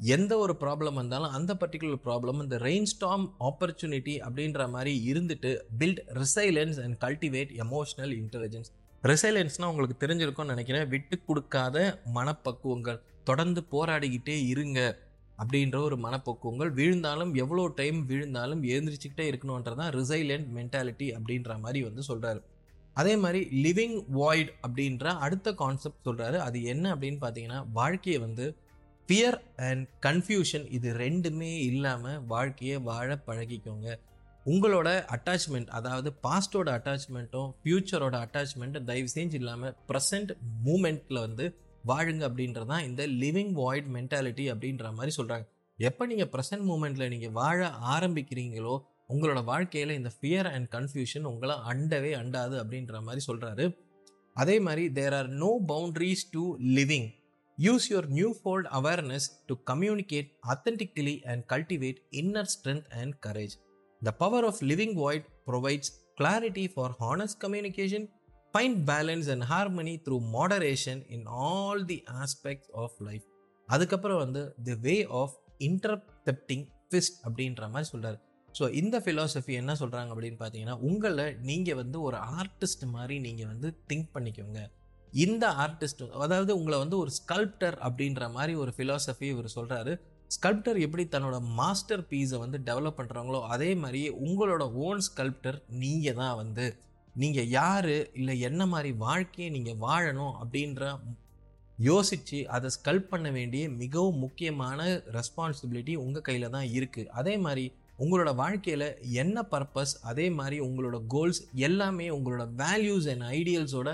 எந்த 0.00 0.32
ஒரு 0.38 0.54
ப்ராப்ளம் 0.60 0.98
வந்தாலும் 1.00 1.30
அந்த 1.30 1.52
பர்டிகுலர் 1.54 2.00
ப்ராப்ளம் 2.04 2.42
இந்த 2.42 2.56
ரெயின் 2.58 2.88
ஸ்டாம் 2.92 3.24
ஆப்பர்ச்சுனிட்டி 3.48 4.14
அப்படின்ற 4.26 4.68
மாதிரி 4.70 4.92
இருந்துட்டு 5.12 5.50
build 5.80 6.02
resilience 6.20 6.78
and 6.84 6.96
cultivate 7.04 7.52
emotional 7.64 8.14
intelligence 8.20 8.70
ரிசைலன்ஸ்னால் 9.04 9.70
உங்களுக்கு 9.72 9.96
தெரிஞ்சிருக்கும்னு 10.04 10.54
நினைக்கிறேன். 10.54 10.86
விட்டு 10.88 11.16
கொடுக்காத 11.26 11.76
மனப்பக்குவங்கள். 12.14 13.00
தொடர்ந்து 13.24 13.60
போராடிக்கிட்டே 13.72 14.36
இருங்க 14.46 14.80
அப்படின்ற 15.38 15.76
ஒரு 15.88 15.96
மனப்பக்குவங்கள். 15.96 16.72
விழுந்தாலும் 16.78 17.34
எவ்வளோ 17.34 17.64
டைம் 17.80 18.06
விழுந்தாலும் 18.06 18.62
எழுந்திரிச்சிக்கிட்டே 18.72 19.26
இருக்கணுன்றதான் 19.32 19.92
ரிசைலண்ட் 20.00 20.48
மென்டாலிட்டி 20.58 21.08
அப்படின்ற 21.18 21.58
மாதிரி 21.58 21.82
வந்து 21.88 22.04
சொல்கிறாரு 22.08 22.42
அதே 22.96 23.16
மாதிரி 23.16 23.40
லிவிங் 23.62 24.04
வாய்ட் 24.08 24.50
அப்படின்ற 24.62 25.04
அடுத்த 25.18 25.52
கான்செப்ட் 25.52 26.06
சொல்கிறாரு 26.06 26.36
அது 26.36 26.62
என்ன 26.62 26.94
அப்படின்னு 26.94 27.18
பார்த்தீங்கன்னா 27.20 27.70
வாழ்க்கையை 27.72 28.20
வந்து 28.20 28.56
ஃபியர் 29.08 29.38
அண்ட் 29.56 29.88
கன்ஃபியூஷன் 30.06 30.66
இது 30.70 30.92
ரெண்டுமே 30.92 31.56
இல்லாமல் 31.60 32.22
வாழ்க்கையை 32.26 32.76
வாழ 32.82 33.22
பழகிக்கோங்க. 33.26 33.88
உங்களோட 34.46 34.88
அட்டாச்மெண்ட் 35.10 35.68
அதாவது 35.68 36.14
பாஸ்டோட 36.22 36.68
அட்டாச்மெண்ட்டும் 36.70 37.50
ஃப்யூச்சரோட 37.62 38.16
அட்டாச்மெண்ட்டும் 38.26 38.84
தயவு 38.84 39.08
செஞ்சு 39.08 39.32
இல்லாமல் 39.32 39.74
ப்ரெசண்ட் 39.88 40.32
மூமெண்ட்டில் 40.64 41.20
வந்து 41.20 41.44
வாழுங்க 41.84 42.22
அப்படின்றது 42.28 42.66
தான் 42.66 42.84
இந்த 42.84 43.06
லிவிங் 43.06 43.52
வாய்ட் 43.52 43.88
மென்டாலிட்டி 43.88 44.44
அப்படின்ற 44.52 44.92
மாதிரி 44.92 45.14
சொல்கிறாங்க 45.16 45.46
எப்போ 45.78 46.06
நீங்கள் 46.06 46.28
ப்ரெசன்ட் 46.28 46.64
மூமெண்ட்டில் 46.64 47.08
நீங்கள் 47.08 47.32
வாழ 47.32 47.68
ஆரம்பிக்கிறீங்களோ 47.86 48.74
உங்களோட 49.10 49.40
வாழ்க்கையில் 49.44 49.96
இந்த 49.96 50.10
ஃபியர் 50.14 50.48
அண்ட் 50.50 50.68
கன்ஃபியூஷன் 50.72 51.26
உங்களை 51.30 51.56
அண்டவே 51.70 52.12
அண்டாது 52.20 52.56
அப்படின்ற 52.60 53.00
மாதிரி 53.02 53.22
சொல்கிறாரு 53.26 53.64
அதே 54.36 54.56
மாதிரி 54.60 54.84
there 54.92 55.14
are 55.14 55.28
no 55.42 55.50
boundaries 55.68 56.24
to 56.30 56.42
living 56.78 57.08
use 57.58 57.86
your 57.90 58.08
new 58.10 58.30
fold 58.38 58.68
awareness 58.78 59.28
to 59.46 59.54
communicate 59.66 60.30
authentically 60.48 61.16
and 61.24 61.44
cultivate 61.52 62.00
inner 62.12 62.50
strength 62.54 62.88
and 63.00 63.14
courage 63.26 63.54
the 64.02 64.12
power 64.18 64.46
of 64.46 64.60
living 64.70 64.96
void 64.96 65.28
provides 65.46 65.92
clarity 66.18 66.66
for 66.74 66.94
honest 67.00 67.38
communication 67.44 68.06
find 68.54 68.80
balance 68.90 69.28
and 69.28 69.44
harmony 69.44 69.94
through 70.06 70.16
moderation 70.34 71.00
in 71.16 71.26
all 71.44 71.82
the 71.86 71.98
aspects 72.18 72.70
of 72.82 72.98
life 73.02 73.24
அதுக்கப்புறம் 73.68 74.20
வந்து 74.24 74.42
the 74.66 74.76
way 74.82 74.96
of 75.20 75.36
intercepting 75.68 76.64
fist 76.86 77.18
அப்படின்ற 77.24 77.68
மாதிரி 77.68 77.88
சொல்கிறார் 77.90 78.18
so 78.58 78.64
இந்த 78.80 78.96
philosophy 79.04 79.52
என்ன 79.60 79.72
சொல்கிறாங்க 79.80 80.10
அப்படின்னு 80.14 80.38
பார்த்தீங்கன்னா 80.40 80.76
உங்களை 80.88 81.26
நீங்கள் 81.50 81.78
வந்து 81.82 81.98
ஒரு 82.08 82.18
ஆர்டிஸ்ட் 82.40 82.84
மாதிரி 82.96 83.16
நீங்கள் 83.26 83.50
வந்து 83.52 83.68
திங்க் 83.90 84.10
பண்ணிக்கோங்க. 84.16 84.60
இந்த 85.24 85.44
ஆர்டிஸ்ட் 85.64 86.02
அதாவது 86.24 86.52
உங்களை 86.58 86.76
வந்து 86.84 86.96
ஒரு 87.02 87.10
ஸ்கல்ப்டர் 87.20 87.76
அப்படின்ற 87.86 88.30
மாதிரி 88.36 88.54
ஒரு 88.62 88.72
ஃபிலாசபி 88.76 89.26
இவர் 89.34 89.56
சொல்கிறாரு 89.58 89.92
ஸ்கல்ப்டர் 90.30 90.78
எப்படி 90.84 91.04
தன்னோட 91.12 91.36
மாஸ்டர் 91.58 92.06
பீஸை 92.10 92.38
வந்து 92.44 92.58
டெவலப் 92.68 92.98
பண்ணுறாங்களோ 93.00 93.40
அதே 93.54 93.68
மாதிரி 93.82 94.00
உங்களோட 94.26 94.64
ஓன் 94.86 95.02
ஸ்கல்ப்டர் 95.08 95.58
நீங்கள் 95.82 96.18
தான் 96.22 96.38
வந்து. 96.42 96.66
நீங்கள் 97.14 97.50
யார் 97.58 97.94
இல்லை 98.18 98.34
என்ன 98.48 98.62
மாதிரி 98.66 98.90
வாழ்க்கையை 99.04 99.48
நீங்கள் 99.56 99.80
வாழணும் 99.84 100.34
அப்படின்ற 100.40 100.84
யோசித்து 101.78 102.38
அதை 102.56 102.68
ஸ்கல்ப் 102.76 103.08
பண்ண 103.12 103.28
வேண்டிய 103.30 103.62
மிகவும் 103.82 104.18
முக்கியமான 104.24 104.80
ரெஸ்பான்சிபிலிட்டி 105.16 105.94
உங்கள் 106.04 106.26
கையில் 106.28 106.54
தான் 106.56 106.68
இருக்குது 106.78 107.12
அதே 107.20 107.34
மாதிரி 107.44 107.64
உங்களோட 107.98 108.34
வாழ்க்கையில் 108.34 108.86
என்ன 109.22 109.46
பர்பஸ் 109.50 109.94
அதே 110.02 110.30
மாதிரி 110.30 110.56
உங்களோட 110.60 110.96
கோல்ஸ் 111.06 111.40
எல்லாமே 111.54 112.10
உங்களோட 112.10 112.44
வேல்யூஸ் 112.62 113.08
அண்ட் 113.12 113.26
ஐடியல்ஸோட 113.38 113.90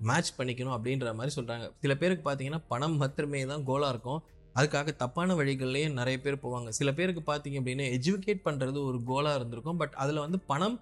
மேட்ச் 0.00 0.30
பண்ணிக்கணும் 0.38 0.74
அப்படின்ற 0.76 1.12
மாதிரி 1.14 1.32
சொல்கிறாங்க 1.36 1.66
சில 1.82 1.92
பேருக்கு 1.96 2.24
பார்த்தீங்கன்னா 2.30 2.62
பணம் 2.68 2.96
மாத்திரமே 2.96 3.46
தான் 3.46 3.64
கோலாக 3.68 3.92
இருக்கும். 3.94 4.22
அதுக்காக 4.56 4.90
தப்பான 4.96 5.34
வழிகள்லேயே 5.34 5.86
நிறைய 5.92 6.16
பேர் 6.20 6.42
போவாங்க. 6.42 6.68
சில 6.68 6.88
பேருக்கு 6.92 7.22
பார்த்தீங்க 7.30 7.56
அப்படின்னா 7.60 7.86
எஜுகேட் 7.98 8.42
பண்ணுறது 8.48 8.78
ஒரு 8.88 8.98
கோலாக 9.06 9.38
இருந்திருக்கும். 9.38 9.76
பட் 9.76 9.94
அதில் 10.02 10.24
வந்து 10.24 10.38
பணம் 10.50 10.76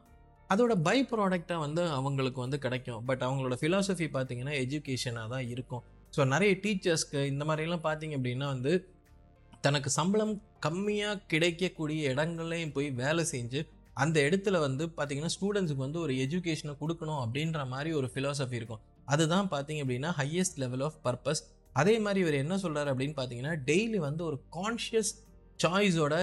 அதோட 0.51 0.73
பை 0.87 0.97
ப்ராடக்டாக 1.11 1.59
வந்து 1.59 1.83
அவங்களுக்கு 1.99 2.41
வந்து 2.41 2.59
கிடைக்கும். 2.59 3.05
பட் 3.05 3.23
அவங்களோட 3.27 3.57
ஃபிலாசபி 3.61 4.09
பார்த்தீங்கன்னா 4.17 4.55
எஜுகேஷனாக 4.65 5.29
தான் 5.35 5.47
இருக்கும். 5.49 5.83
ஸோ 6.17 6.27
நிறைய 6.27 6.55
டீச்சர்ஸ்க்கு 6.65 7.21
இந்த 7.33 7.45
மாதிரிலாம் 7.45 7.85
பார்த்தீங்க 7.89 8.17
அப்படின்னா 8.19 8.47
வந்து 8.47 8.73
தனக்கு 9.65 9.91
சம்பளம் 9.99 10.35
கம்மியாக 10.67 11.23
கிடைக்கக்கூடிய 11.33 12.13
இடங்கள்லையும் 12.15 12.75
போய் 12.77 12.89
வேலை 13.03 13.25
செஞ்சு 13.33 13.61
அந்த 14.03 14.19
இடத்துல 14.29 14.59
வந்து 14.67 14.85
பார்த்தீங்கன்னா 14.97 15.33
ஸ்டூடெண்ட்ஸுக்கு 15.35 15.85
வந்து 15.87 16.01
ஒரு 16.05 16.13
எஜுகேஷனை 16.25 16.75
கொடுக்கணும் 16.83 17.21
அப்படின்ற 17.25 17.61
மாதிரி 17.73 17.91
ஒரு 17.99 18.09
ஃபிலாசபி 18.13 18.57
இருக்கும். 18.61 18.83
அதுதான் 19.13 19.51
பார்த்தீங்க 19.55 19.83
அப்படின்னா 19.85 20.11
ஹையஸ்ட் 20.21 20.61
லெவல் 20.63 20.85
ஆஃப் 20.87 20.99
பர்பஸ் 21.07 21.43
அதே 21.81 21.95
மாதிரி 22.05 22.21
இவர் 22.25 22.37
என்ன 22.45 22.55
சொல்கிறார் 22.63 22.91
அப்படின்னு 22.93 23.17
பார்த்தீங்கன்னா 23.19 23.53
டெய்லி 23.69 23.99
வந்து 24.07 24.23
ஒரு 24.29 24.39
கான்ஷியஸ் 24.57 25.13
சாய்ஸோட 25.65 26.15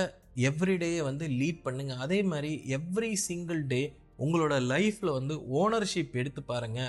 எவ்ரிடேயை 0.50 1.02
வந்து 1.10 1.26
லீட் 1.40 1.62
பண்ணுங்க. 1.68 1.94
அதே 2.06 2.20
மாதிரி 2.32 2.52
எவ்ரி 2.78 3.12
சிங்கிள் 3.28 3.62
டே 3.74 3.82
உங்களோட 4.26 4.56
லைஃப்பில் 4.74 5.16
வந்து 5.18 5.36
ஓனர்ஷிப் 5.62 6.18
எடுத்து 6.22 6.42
பாருங்க. 6.52 6.80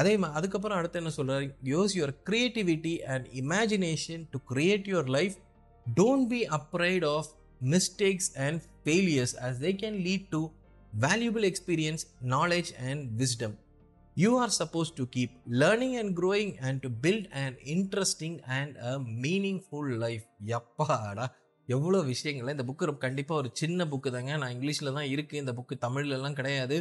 அதே 0.00 0.12
மாதிரி 0.22 0.36
அதுக்கப்புறம் 0.38 0.78
அடுத்து 0.80 1.00
என்ன 1.00 1.12
சொல்கிறார் 1.18 1.44
use 1.72 1.94
your 1.98 2.14
creativity 2.28 2.94
and 3.12 3.26
imagination 3.42 4.24
to 4.34 4.40
create 4.52 4.88
your 4.92 5.10
life 5.18 5.36
don't 5.98 6.28
be 6.32 6.40
afraid 6.58 7.06
of 7.16 7.30
mistakes 7.74 8.30
and 8.46 8.60
failures 8.84 9.34
as 9.46 9.54
they 9.64 9.72
can 9.82 9.96
lead 10.06 10.22
to 10.34 10.40
valuable 11.04 11.44
experience, 11.48 12.02
knowledge 12.32 12.70
and 12.88 13.00
wisdom. 13.22 13.52
You 14.16 14.30
are 14.42 14.50
supposed 14.60 14.94
to 15.00 15.04
keep 15.16 15.32
learning 15.62 15.92
and 16.00 16.08
growing 16.20 16.50
and 16.66 16.76
to 16.84 16.88
build 17.04 17.24
an 17.42 17.52
interesting 17.74 18.34
and 18.58 18.70
a 18.90 18.94
meaningful 19.24 19.86
life. 20.04 20.24
எப்பாடா 20.56 21.26
எவ்வளோ 21.68 21.98
விஷயங்கள் 22.12 22.54
இந்த 22.54 22.64
book 22.68 22.96
கண்டிப்பாக 23.06 23.40
ஒரு 23.42 23.50
சின்ன 23.60 23.86
book 23.92 24.10
தாங்க. 24.14 24.32
நான் 24.42 24.54
இங்கிலீஷில் 24.56 24.96
தான் 24.98 25.10
இருக்குது 25.14 25.42
இந்த 25.42 25.52
புக்கு 25.58 25.76
தமிழ்லலாம் 25.86 26.38
கிடையாது. 26.40 26.78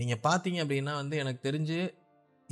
நீங்கள் 0.00 0.22
பார்த்தீங்க 0.26 0.58
அப்படின்னா 0.64 0.94
வந்து 1.02 1.16
எனக்கு 1.22 1.40
தெரிஞ்சு 1.48 1.78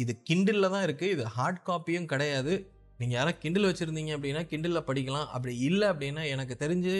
இது 0.03 0.13
கிண்டில் 0.29 0.73
தான் 0.75 0.85
இருக்குது 0.89 1.15
இது 1.17 1.25
ஹார்ட் 1.37 1.61
காப்பியும் 1.69 2.11
கிடையாது. 2.13 2.55
நீங்கள் 3.01 3.17
யாராவது 3.19 3.41
கிண்டில் 3.43 3.69
வச்சுருந்தீங்க 3.71 4.13
அப்படின்னா 4.17 4.43
கிண்டிலில் 4.53 4.87
படிக்கலாம். 4.89 5.29
அப்படி 5.35 5.53
இல்லை 5.69 5.87
அப்படின்னா 5.93 6.23
எனக்கு 6.35 6.55
தெரிஞ்சு 6.63 6.95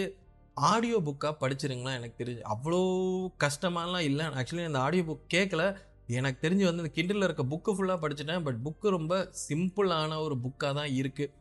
ஆடியோ 0.71 0.97
புக்காக 1.07 1.33
படிச்சிருங்களா 1.41 1.91
எனக்கு 1.99 2.15
தெரிஞ்சு. 2.21 2.41
அவ்வளோ 2.53 2.79
கஷ்டமாலாம் 3.43 4.05
இல்லை. 4.09 4.25
ஆக்சுவலி 4.39 4.65
அந்த 4.69 4.79
ஆடியோ 4.85 5.03
புக் 5.09 5.27
கேட்கல 5.35 5.65
எனக்கு 6.19 6.39
தெரிஞ்சு 6.45 6.65
வந்து 6.67 6.83
இந்த 6.83 6.93
கிண்டிலில் 6.95 7.27
இருக்க 7.27 7.43
புக்கு 7.51 7.71
ஃபுல்லாக 7.75 7.99
படிச்சிட்டேன். 8.03 8.43
பட் 8.47 8.59
புக்கு 8.65 8.87
ரொம்ப 8.97 9.15
சிம்பிளான 9.47 10.17
ஒரு 10.25 10.35
புக்காக 10.45 10.73
தான் 10.79 10.91
இருக்குது 11.01 11.31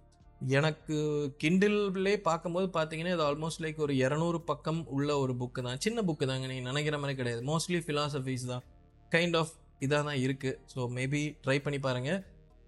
எனக்கு 0.59 0.97
கிண்டில்லே 1.43 2.13
பார்க்கும்போது 2.29 2.67
பார்த்தீங்கன்னா 2.77 3.15
இது 3.17 3.25
ஆல்மோஸ்ட் 3.29 3.63
லைக் 3.65 3.81
ஒரு 3.87 3.95
இரநூறு 4.05 4.39
பக்கம் 4.51 4.81
உள்ள 4.97 5.11
ஒரு 5.23 5.35
புக்கு 5.41 5.61
தான். 5.67 5.81
சின்ன 5.85 6.03
புக்கு 6.11 6.27
தாங்க. 6.31 6.47
நீங்கள் 6.53 6.69
நினைக்கிற 6.71 6.99
மாதிரி 7.03 7.17
கிடையாது. 7.21 7.43
மோஸ்ட்லி 7.51 7.81
ஃபிலாசபிஸ் 7.87 8.47
தான். 8.53 8.63
கைண்ட் 9.15 9.37
ஆஃப் 9.41 9.55
இதாக 9.87 10.03
தான் 10.09 10.21
இருக்குது 10.27 10.57
ஸோ 10.73 10.81
மேபி 10.99 11.23
ட்ரை 11.45 11.59
பண்ணி 11.67 11.81
பாருங்கள் 11.87 12.21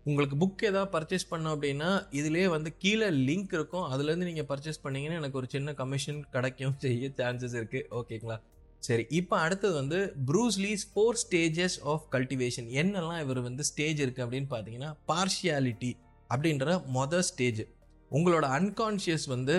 உங்களுக்கு 0.06 0.36
புக் 0.36 0.62
ஏதாவது 0.64 0.90
பர்ச்சேஸ் 0.94 1.28
பண்ணோம் 1.30 1.52
அப்படின்னா 1.54 1.90
இதுலேயே 2.12 2.46
வந்து 2.46 2.70
கீழே 2.76 3.08
லிங்க் 3.28 3.52
இருக்கும். 3.52 3.84
அதுலேருந்து 3.92 4.28
நீங்கள் 4.30 4.48
பர்ச்சேஸ் 4.48 4.82
பண்ணீங்கன்னா 4.82 5.18
எனக்கு 5.18 5.38
ஒரு 5.38 5.48
சின்ன 5.50 5.72
கமிஷன் 5.72 6.20
கிடைக்கும் 6.30 6.74
செய்ய 6.78 7.10
சான்சஸ் 7.18 7.54
இருக்குது 7.60 7.86
ஓகேங்களா 7.90 8.36
சரி 8.80 9.04
இப்போ 9.10 9.34
அடுத்தது 9.38 9.74
வந்து 9.74 9.98
Bruce Lee's 10.26 10.84
four 10.92 11.18
stages 11.22 11.76
of 11.82 12.06
cultivation 12.12 12.68
என்னெல்லாம் 12.72 13.20
இவர் 13.20 13.40
வந்து 13.40 13.64
ஸ்டேஜ் 13.64 14.00
இருக்குது 14.00 14.24
அப்படின்னு 14.26 14.48
பார்த்தீங்கன்னா 14.50 14.90
பார்ஷியாலிட்டி 15.08 15.92
அப்படின்ற 16.30 16.66
மொதல் 16.94 17.26
ஸ்டேஜ் 17.30 17.62
உங்களோட 18.10 18.46
அன்கான்ஷியஸ் 18.58 19.26
வந்து 19.26 19.54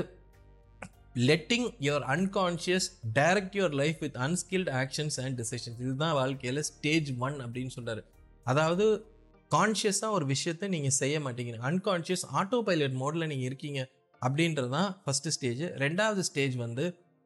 letting 1.28 1.68
your 1.80 2.06
unconscious 2.08 2.88
direct 3.14 3.56
your 3.56 3.76
life 3.82 4.00
with 4.00 4.20
unskilled 4.28 4.72
actions 4.82 5.18
and 5.20 5.36
decisions 5.42 5.80
இதுதான் 5.80 6.14
வாழ்க்கையில் 6.14 6.64
ஸ்டேஜ் 6.72 7.10
ஒன் 7.20 7.38
அப்படின்னு 7.40 7.70
சொல்கிறார் 7.70 8.04
அதாவது 8.46 8.86
கான்ஷியஸாக 9.54 10.18
ஒரு 10.18 10.26
விஷயத்தை 10.34 10.68
நீங்கள் 10.76 10.98
செய்ய 11.02 11.16
மாட்டீங்க. 11.26 11.54
அன்கான்ஷியஸ் 11.70 12.26
ஆட்டோ 12.40 12.60
பைலட் 12.68 12.98
மோடில் 13.02 13.30
நீங்கள் 13.32 13.50
இருக்கீங்க 13.50 13.82
அப்படின்றது 14.22 14.70
தான் 14.78 14.92
ஃபஸ்ட்டு 15.04 15.34
ஸ்டேஜ் 15.36 15.64
ரெண்டாவது 15.84 16.22
ஸ்டேஜ் 16.30 16.56
வந்து 16.66 16.86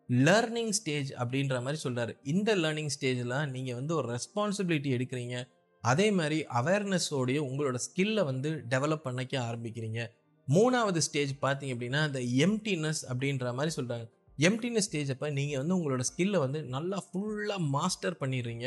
லேர்னிங் 0.10 0.74
ஸ்டேஜ் 0.78 1.10
அப்படின்ற 1.22 1.56
மாதிரி 1.64 1.80
சொல்கிறாரு 1.86 2.14
இந்த 2.34 2.50
லேர்னிங் 2.64 2.92
ஸ்டேஜில் 2.96 3.36
நீங்கள் 3.56 3.78
வந்து 3.80 3.94
ஒரு 4.00 4.08
ரெஸ்பான்சிபிலிட்டி 4.16 4.90
எடுக்கிறீங்க. 4.98 5.38
அதே 5.84 6.08
மாதிரி 6.20 6.38
அவேர்னஸோடைய 6.60 7.40
உங்களோட 7.48 7.78
ஸ்கில்லை 7.88 8.24
வந்து 8.30 8.50
டெவலப் 8.74 9.04
பண்ணிக்க 9.08 9.34
ஆரம்பிக்கிறீங்க. 9.50 10.00
மூணாவது 10.48 11.00
ஸ்டேஜ் 11.08 11.34
பார்த்தீங்க 11.46 11.74
அப்படின்னா 11.76 12.02
இந்த 12.10 12.22
எம்டினஸ் 12.46 13.02
அப்படின்ற 13.12 13.54
மாதிரி 13.58 13.74
சொல்கிறாங்க 13.78 14.06
எம்டினஸ் 14.40 14.88
ஸ்டேஜ் 14.90 15.12
அப்போ 15.14 15.28
நீங்கள் 15.40 15.60
வந்து 15.62 15.76
உங்களோட 15.78 16.04
ஸ்கில்லை 16.10 16.40
வந்து 16.46 16.60
நல்லா 16.76 16.98
ஃபுல்லாக 17.08 17.62
மாஸ்டர் 17.76 18.18
பண்ணிடுறீங்க. 18.22 18.66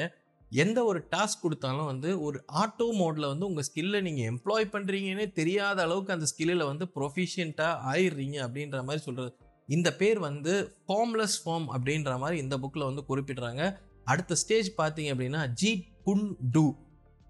எந்த 0.53 0.85
ஒரு 0.85 1.05
டாஸ்க் 1.11 1.43
கொடுத்தாலும் 1.43 1.85
வந்து 1.85 2.23
ஒரு 2.23 2.45
ஆட்டோ 2.53 2.87
மோடில் 2.99 3.29
வந்து 3.29 3.47
உங்கள் 3.47 3.65
ஸ்கில்லை 3.65 4.01
நீங்கள் 4.01 4.29
எம்ப்ளாய் 4.33 4.73
பண்ணுறீங்கன்னே 4.73 5.33
தெரியாத 5.33 5.83
அளவுக்கு 5.83 6.13
அந்த 6.13 6.27
ஸ்கில்லில் 6.27 6.65
வந்து 6.65 6.85
ப்ரொஃபிஷியண்ட்டாக 6.97 7.83
ஆயிடுறீங்க 7.93 8.37
அப்படின்ற 8.43 8.85
மாதிரி 8.85 9.03
சொல்கிறது 9.05 9.33
இந்த 9.69 9.95
பேர் 9.95 10.19
வந்து 10.19 10.53
ஃபார்ம்லெஸ் 10.87 11.37
ஃபார்ம் 11.45 11.67
அப்படின்ற 11.73 12.19
மாதிரி 12.19 12.39
இந்த 12.41 12.57
புக்கில் 12.59 12.85
வந்து 12.85 13.05
குறிப்பிடுறாங்க. 13.09 13.77
அடுத்த 14.05 14.35
ஸ்டேஜ் 14.35 14.71
பார்த்தீங்க 14.79 15.11
அப்படின்னா 15.15 15.53
ஜி 15.53 15.87
குன் 16.03 16.37
டூ 16.53 16.75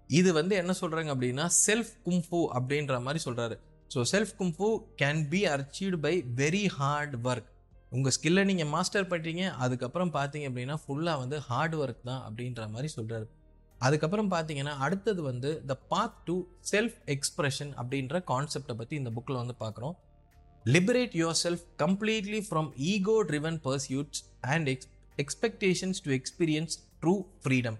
இது 0.09 0.33
வந்து 0.33 0.55
என்ன 0.55 0.73
சொல்கிறாங்க 0.81 1.09
அப்படின்னா 1.15 1.45
செல்ஃப் 1.67 1.93
கும்ஃபு 2.05 2.39
அப்படின்ற 2.53 3.01
மாதிரி 3.01 3.23
சொல்கிறாரு 3.25 3.55
so 3.95 4.01
self 4.11 4.33
kung fu 4.39 4.83
can 5.01 5.29
be 5.29 5.45
achieved 5.45 5.97
by 5.97 6.23
very 6.35 6.65
hard 6.65 7.15
work 7.23 7.50
உங்கள் 7.91 8.13
ஸ்கில்லை 8.15 8.43
நீங்கள் 8.45 8.69
மாஸ்டர் 8.69 9.09
பண்ணுறீங்க 9.11 9.43
அதுக்கப்புறம் 9.63 10.11
பார்த்தீங்க 10.13 10.45
அப்படின்னா 10.49 10.75
ஃபுல்லாக 10.83 11.21
வந்து 11.21 11.37
ஹார்ட் 11.47 11.75
ஒர்க் 11.77 12.05
தான் 12.05 12.21
அப்படின்ற 12.27 12.67
மாதிரி 12.69 12.89
சொல்கிறாரு 12.93 13.25
அதுக்கப்புறம் 13.79 14.29
பார்த்தீங்கன்னா 14.31 14.73
அடுத்தது 14.85 15.21
வந்து 15.23 15.49
the 15.69 15.75
path 15.91 16.17
to 16.25 16.35
self 16.71 16.97
expression 17.15 17.71
அப்படின்ற 17.79 18.21
கான்செப்டை 18.31 18.75
பற்றி 18.75 18.95
இந்த 19.01 19.11
புக்கில் 19.15 19.41
வந்து 19.41 19.55
பார்க்குறோம் 19.61 19.95
liberate 20.65 21.15
yourself 21.41 21.65
completely 21.77 22.41
from 22.47 22.69
ego 22.89 23.15
driven 23.29 23.59
pursuits 23.65 24.21
and 24.51 24.69
ex 24.69 24.89
expectations 25.17 26.01
to 26.05 26.11
experience 26.13 26.75
true 27.01 27.13
freedom 27.43 27.79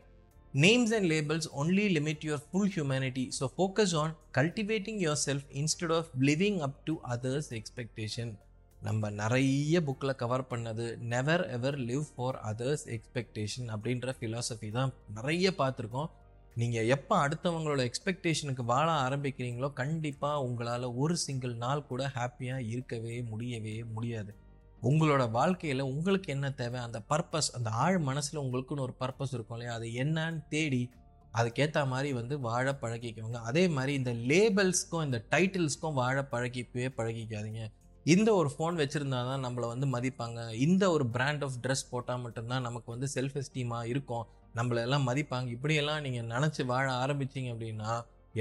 names 0.54 0.94
and 0.96 1.10
labels 1.12 1.50
only 1.60 1.88
limit 1.98 2.24
your 2.28 2.46
full 2.48 2.72
humanity 2.74 3.26
so 3.38 3.46
focus 3.54 3.94
on 4.02 4.14
cultivating 4.38 5.02
yourself 5.26 5.50
instead 5.62 5.94
of 5.94 6.10
living 6.26 6.60
up 6.62 6.80
to 6.86 6.96
others 7.12 7.52
expectation 7.60 8.34
நம்ம 8.82 9.10
நிறைய 9.10 9.82
புக்கில் 9.82 10.16
cover 10.16 10.50
பண்ணது 10.50 10.98
never 10.98 11.50
ever 11.50 11.78
live 11.80 12.06
for 12.16 12.40
others 12.52 12.86
expectation 12.86 13.68
அப்படின்ற 13.74 14.14
philosophy 14.20 14.72
தான் 14.72 14.94
நிறைய 15.14 15.54
பார்த்துருக்கோம். 15.58 16.10
நீங்கள் 16.56 16.86
எப்போ 16.86 17.28
அடுத்தவங்களோட 17.28 17.82
எக்ஸ்பெக்டேஷனுக்கு 17.90 18.64
வாழ 18.66 18.88
ஆரம்பிக்கிறீங்களோ 18.92 19.74
கண்டிப்பாக 19.74 20.42
உங்களால் 20.42 20.84
ஒரு 20.84 21.18
சிங்கிள் 21.18 21.56
நாள் 21.56 21.86
கூட 21.86 22.12
ஹாப்பியாக 22.16 22.68
இருக்கவே 22.68 23.22
முடியவே 23.22 23.84
முடியாது. 23.84 24.36
உங்களோட 24.84 25.32
வாழ்க்கையில் 25.32 25.80
உங்களுக்கு 25.80 26.32
என்ன 26.32 26.52
தேவை? 26.52 26.80
அந்த 26.80 27.02
பர்பஸ் 27.10 27.52
அந்த 27.54 27.70
ஆழ் 27.70 27.98
மனசில் 27.98 28.42
உங்களுக்குன்னு 28.42 28.86
ஒரு 28.88 28.96
பர்பஸ் 29.00 29.34
இருக்கும் 29.34 29.58
இல்லையா? 29.58 29.74
அது 29.74 29.88
என்னன்னு 30.04 30.42
தேடி 30.50 30.90
அதுக்கேற்ற 31.34 31.88
மாதிரி 31.88 32.14
வந்து 32.14 32.40
வாழ 32.40 32.78
பழகிக்கோங்க. 32.82 33.40
அதே 33.50 33.68
மாதிரி 33.68 33.94
இந்த 33.94 34.14
லேபிள்ஸ்க்கும் 34.32 35.06
இந்த 35.06 35.26
டைட்டில்ஸ்க்கும் 35.32 35.94
வாழ 35.94 36.28
பழகிப்பே 36.32 36.88
பழகிக்காதீங்க. 36.98 37.64
இந்த 38.06 38.30
ஒரு 38.40 38.50
ஃபோன் 38.54 38.76
வச்சுருந்தா 38.82 39.20
தான் 39.32 39.44
நம்மளை 39.46 39.68
வந்து 39.72 39.88
மதிப்பாங்க. 39.96 40.40
இந்த 40.66 40.84
ஒரு 40.96 41.06
பிராண்ட் 41.16 41.44
ஆஃப் 41.48 41.58
ட்ரெஸ் 41.64 41.90
போட்டால் 41.92 42.22
மட்டும்தான் 42.24 42.66
நமக்கு 42.68 42.90
வந்து 42.94 43.08
செல்ஃப் 43.16 43.38
எஸ்டீமாக 43.42 43.90
இருக்கும் 43.92 44.26
நம்மளெல்லாம் 44.60 45.06
மதிப்பாங்க. 45.10 45.48
இப்படியெல்லாம் 45.56 46.02
நீங்கள் 46.06 46.30
நினச்சி 46.34 46.64
வாழ 46.72 46.88
ஆரம்பிச்சிங்க 47.04 47.52
அப்படின்னா 47.56 47.92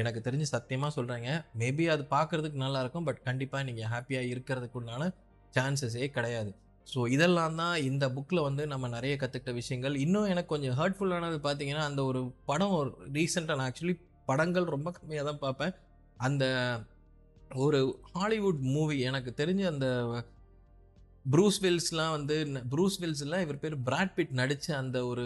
எனக்கு 0.00 0.20
தெரிஞ்சு 0.26 0.46
சத்தியமாக 0.54 0.92
சொல்கிறேங்க 0.96 1.30
மேபி 1.60 1.84
அது 1.94 2.02
பார்க்குறதுக்கு 2.16 2.58
நல்லாயிருக்கும் 2.64 3.06
பட் 3.08 3.20
கண்டிப்பாக 3.28 3.62
நீங்கள் 3.68 3.90
ஹாப்பியாக 3.94 4.30
இருக்கிறதுக்குண்டான 4.32 5.08
சான்சஸே 5.54 6.08
கிடையாது. 6.16 6.50
ஸோ 6.88 7.00
இதெல்லாம் 7.14 7.56
தான் 7.62 7.76
இந்த 7.88 8.04
புக்கில் 8.16 8.46
வந்து 8.48 8.62
நம்ம 8.72 8.88
நிறைய 8.96 9.14
கற்றுக்கிட்ட 9.22 9.52
விஷயங்கள். 9.60 9.96
இன்னும் 10.04 10.30
எனக்கு 10.34 10.50
கொஞ்சம் 10.54 10.76
ஹர்ட்ஃபுல்லானது 10.80 11.38
பார்த்தீங்கன்னா 11.46 11.84
அந்த 11.90 12.00
ஒரு 12.10 12.20
படம் 12.50 12.76
ஒரு 12.80 12.90
ரீசெண்டாக 13.16 13.58
நான் 13.60 13.68
ஆக்சுவலி 13.70 13.96
படங்கள் 14.30 14.72
ரொம்ப 14.76 14.88
கம்மியாக 14.96 15.26
தான் 15.30 15.42
பார்ப்பேன். 15.44 15.74
அந்த 16.28 16.44
ஒரு 17.54 18.00
ஹாலிவுட் 18.12 18.60
மூவி 18.74 19.00
எனக்கு 19.00 19.30
தெரிஞ்ச 19.36 19.62
அந்த 19.66 19.86
ப்ரூஸ் 21.30 21.58
வில்ஸ்லாம் 21.62 22.10
வந்து 22.10 22.36
ப்ரூஸ் 22.70 22.98
வில்ஸ்லாம் 23.00 23.40
இவர் 23.40 23.58
பேர் 23.58 23.76
பிராட்பிட் 23.88 24.30
நடித்த 24.30 24.76
அந்த 24.76 25.06
ஒரு 25.06 25.24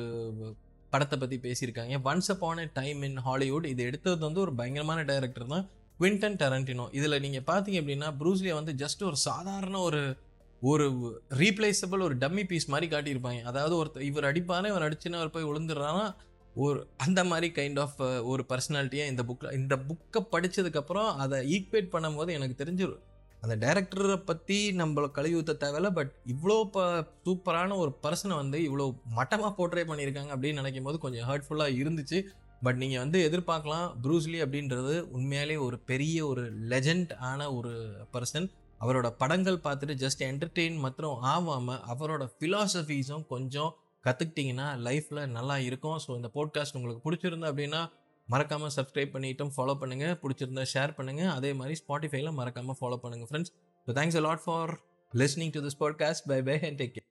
படத்தை 0.90 1.18
பற்றி 1.18 1.36
பேசியிருக்காங்க. 1.36 1.94
Once 2.04 2.30
upon 2.30 2.58
a 2.58 2.70
time 2.74 3.02
in 3.02 3.16
Hollywood 3.16 3.64
இது 3.64 3.82
எடுத்தது 3.82 4.18
வந்து 4.18 4.40
ஒரு 4.40 4.54
பயங்கரமான 4.54 5.02
டைரக்டர் 5.02 5.46
தான் 5.46 5.66
குவிண்டன் 6.00 6.38
டெரண்டினோ 6.42 6.86
இதில் 6.92 7.20
நீங்கள் 7.20 7.46
பார்த்தீங்க 7.46 7.80
அப்படின்னா 7.82 8.08
ப்ரூஸ்லியை 8.20 8.54
வந்து 8.54 8.72
ஜஸ்ட் 8.72 9.02
ஒரு 9.04 9.16
சாதாரண 9.16 9.78
ஒரு 9.78 10.16
ஒரு 10.62 11.14
ரீப்ளேசபிள் 11.38 12.00
ஒரு 12.00 12.16
டம்மி 12.16 12.44
பீஸ் 12.46 12.68
மாதிரி 12.68 12.96
காட்டியிருப்பாங்க. 12.96 13.42
அதாவது 13.42 13.84
ஒருத்தர் 13.84 14.00
இவர் 14.00 14.24
அடிப்பானே 14.24 14.66
இவர் 14.66 14.86
அடிச்சுன்னு 14.88 15.20
அவர் 15.20 15.30
போய் 15.30 15.44
விழுந்துடுறான்னா 15.44 16.06
ஒரு 16.54 16.88
அந்த 16.96 17.24
மாதிரி 17.24 17.52
கைண்ட் 17.54 17.80
ஆஃப் 17.80 18.02
ஒரு 18.22 18.44
பர்சனாலிட்டியாக 18.48 19.06
இந்த 19.06 19.22
புக்கில் 19.22 19.52
இந்த 19.52 19.76
புக்கை 19.76 20.26
படித்ததுக்கப்புறம் 20.32 21.16
அதை 21.16 21.38
ஈக்குவேட் 21.52 21.92
பண்ணும்போது 21.92 22.30
எனக்கு 22.30 22.64
தெரிஞ்சிடும் 22.64 23.02
அந்த 23.40 23.56
டைரக்டரை 23.56 24.16
பற்றி 24.16 24.72
நம்மளை 24.76 25.10
கழுவி 25.10 25.34
ஊற்ற 25.34 25.56
தேவையில்ல 25.56 25.92
பட் 25.92 26.12
இவ்வளோ 26.26 26.64
ப 26.64 27.06
சூப்பரான 27.24 27.76
ஒரு 27.76 27.98
பர்சனை 28.02 28.34
வந்து 28.34 28.58
இவ்வளோ 28.58 28.94
மட்டமாக 29.14 29.52
போர்ட்ரே 29.56 29.84
பண்ணியிருக்காங்க 29.84 30.32
அப்படின்னு 30.34 30.52
நினைக்கும் 30.52 30.82
போது 30.82 30.98
கொஞ்சம் 30.98 31.28
ஹர்ட்ஃபுல்லாக 31.28 31.76
இருந்துச்சு. 31.76 32.22
பட் 32.62 32.76
நீங்கள் 32.76 32.98
வந்து 32.98 33.30
எதிர்பார்க்கலாம் 33.30 33.94
ப்ரூஸ்லி 34.02 34.42
அப்படின்றது 34.42 35.04
உண்மையாலே 35.12 35.58
ஒரு 35.58 35.78
பெரிய 35.78 36.26
ஒரு 36.26 36.52
லெஜண்ட் 36.68 37.16
ஆன 37.16 37.52
ஒரு 37.52 37.96
பர்சன் 38.12 38.50
அவரோட 38.80 39.10
படங்கள் 39.10 39.56
பார்த்துட்டு 39.56 39.94
ஜஸ்ட் 39.94 40.18
என்டர்டெயின் 40.18 40.78
மாத்திரம் 40.78 41.20
ஆகாமல் 41.20 41.80
அவரோட 41.94 42.28
ஃபிலாசபிஸும் 42.38 43.26
கொஞ்சம் 43.26 43.76
கற்றுக்கிட்டிங்கன்னா 44.04 44.66
லைஃப்பில் 44.86 45.26
நல்லா 45.26 45.58
இருக்கும். 45.58 45.98
ஸோ 46.06 46.10
இந்த 46.16 46.30
போட்காஸ்ட் 46.34 46.76
உங்களுக்கு 46.76 47.04
பிடிச்சிருந்தா 47.06 47.50
அப்படின்னா 47.52 47.82
மறக்காமல் 48.28 48.74
சப்ஸ்கிரைப் 48.76 49.14
பண்ணிட்டும் 49.14 49.52
ஃபாலோ 49.56 49.74
பண்ணுங்கள் 49.80 50.14
பிடிச்சிருந்தா 50.22 50.64
ஷேர் 50.74 50.96
பண்ணுங்கள் 50.98 51.32
அதே 51.32 51.52
மாதிரி 51.52 51.76
ஸ்பாட்டிஃபைல 51.82 52.32
மறக்காமல் 52.32 52.78
ஃபாலோ 52.80 52.98
பண்ணுங்கள் 53.02 53.30
friends 53.30 53.52
so 53.86 53.92
thanks 53.92 54.16
a 54.16 54.20
lot 54.20 54.44
for 54.44 54.72
listening 55.14 55.50
to 55.50 55.62
this 55.68 55.80
podcast 55.80 56.26
bye 56.26 56.42
bye 56.42 56.58
and 56.60 56.80
take 56.82 57.03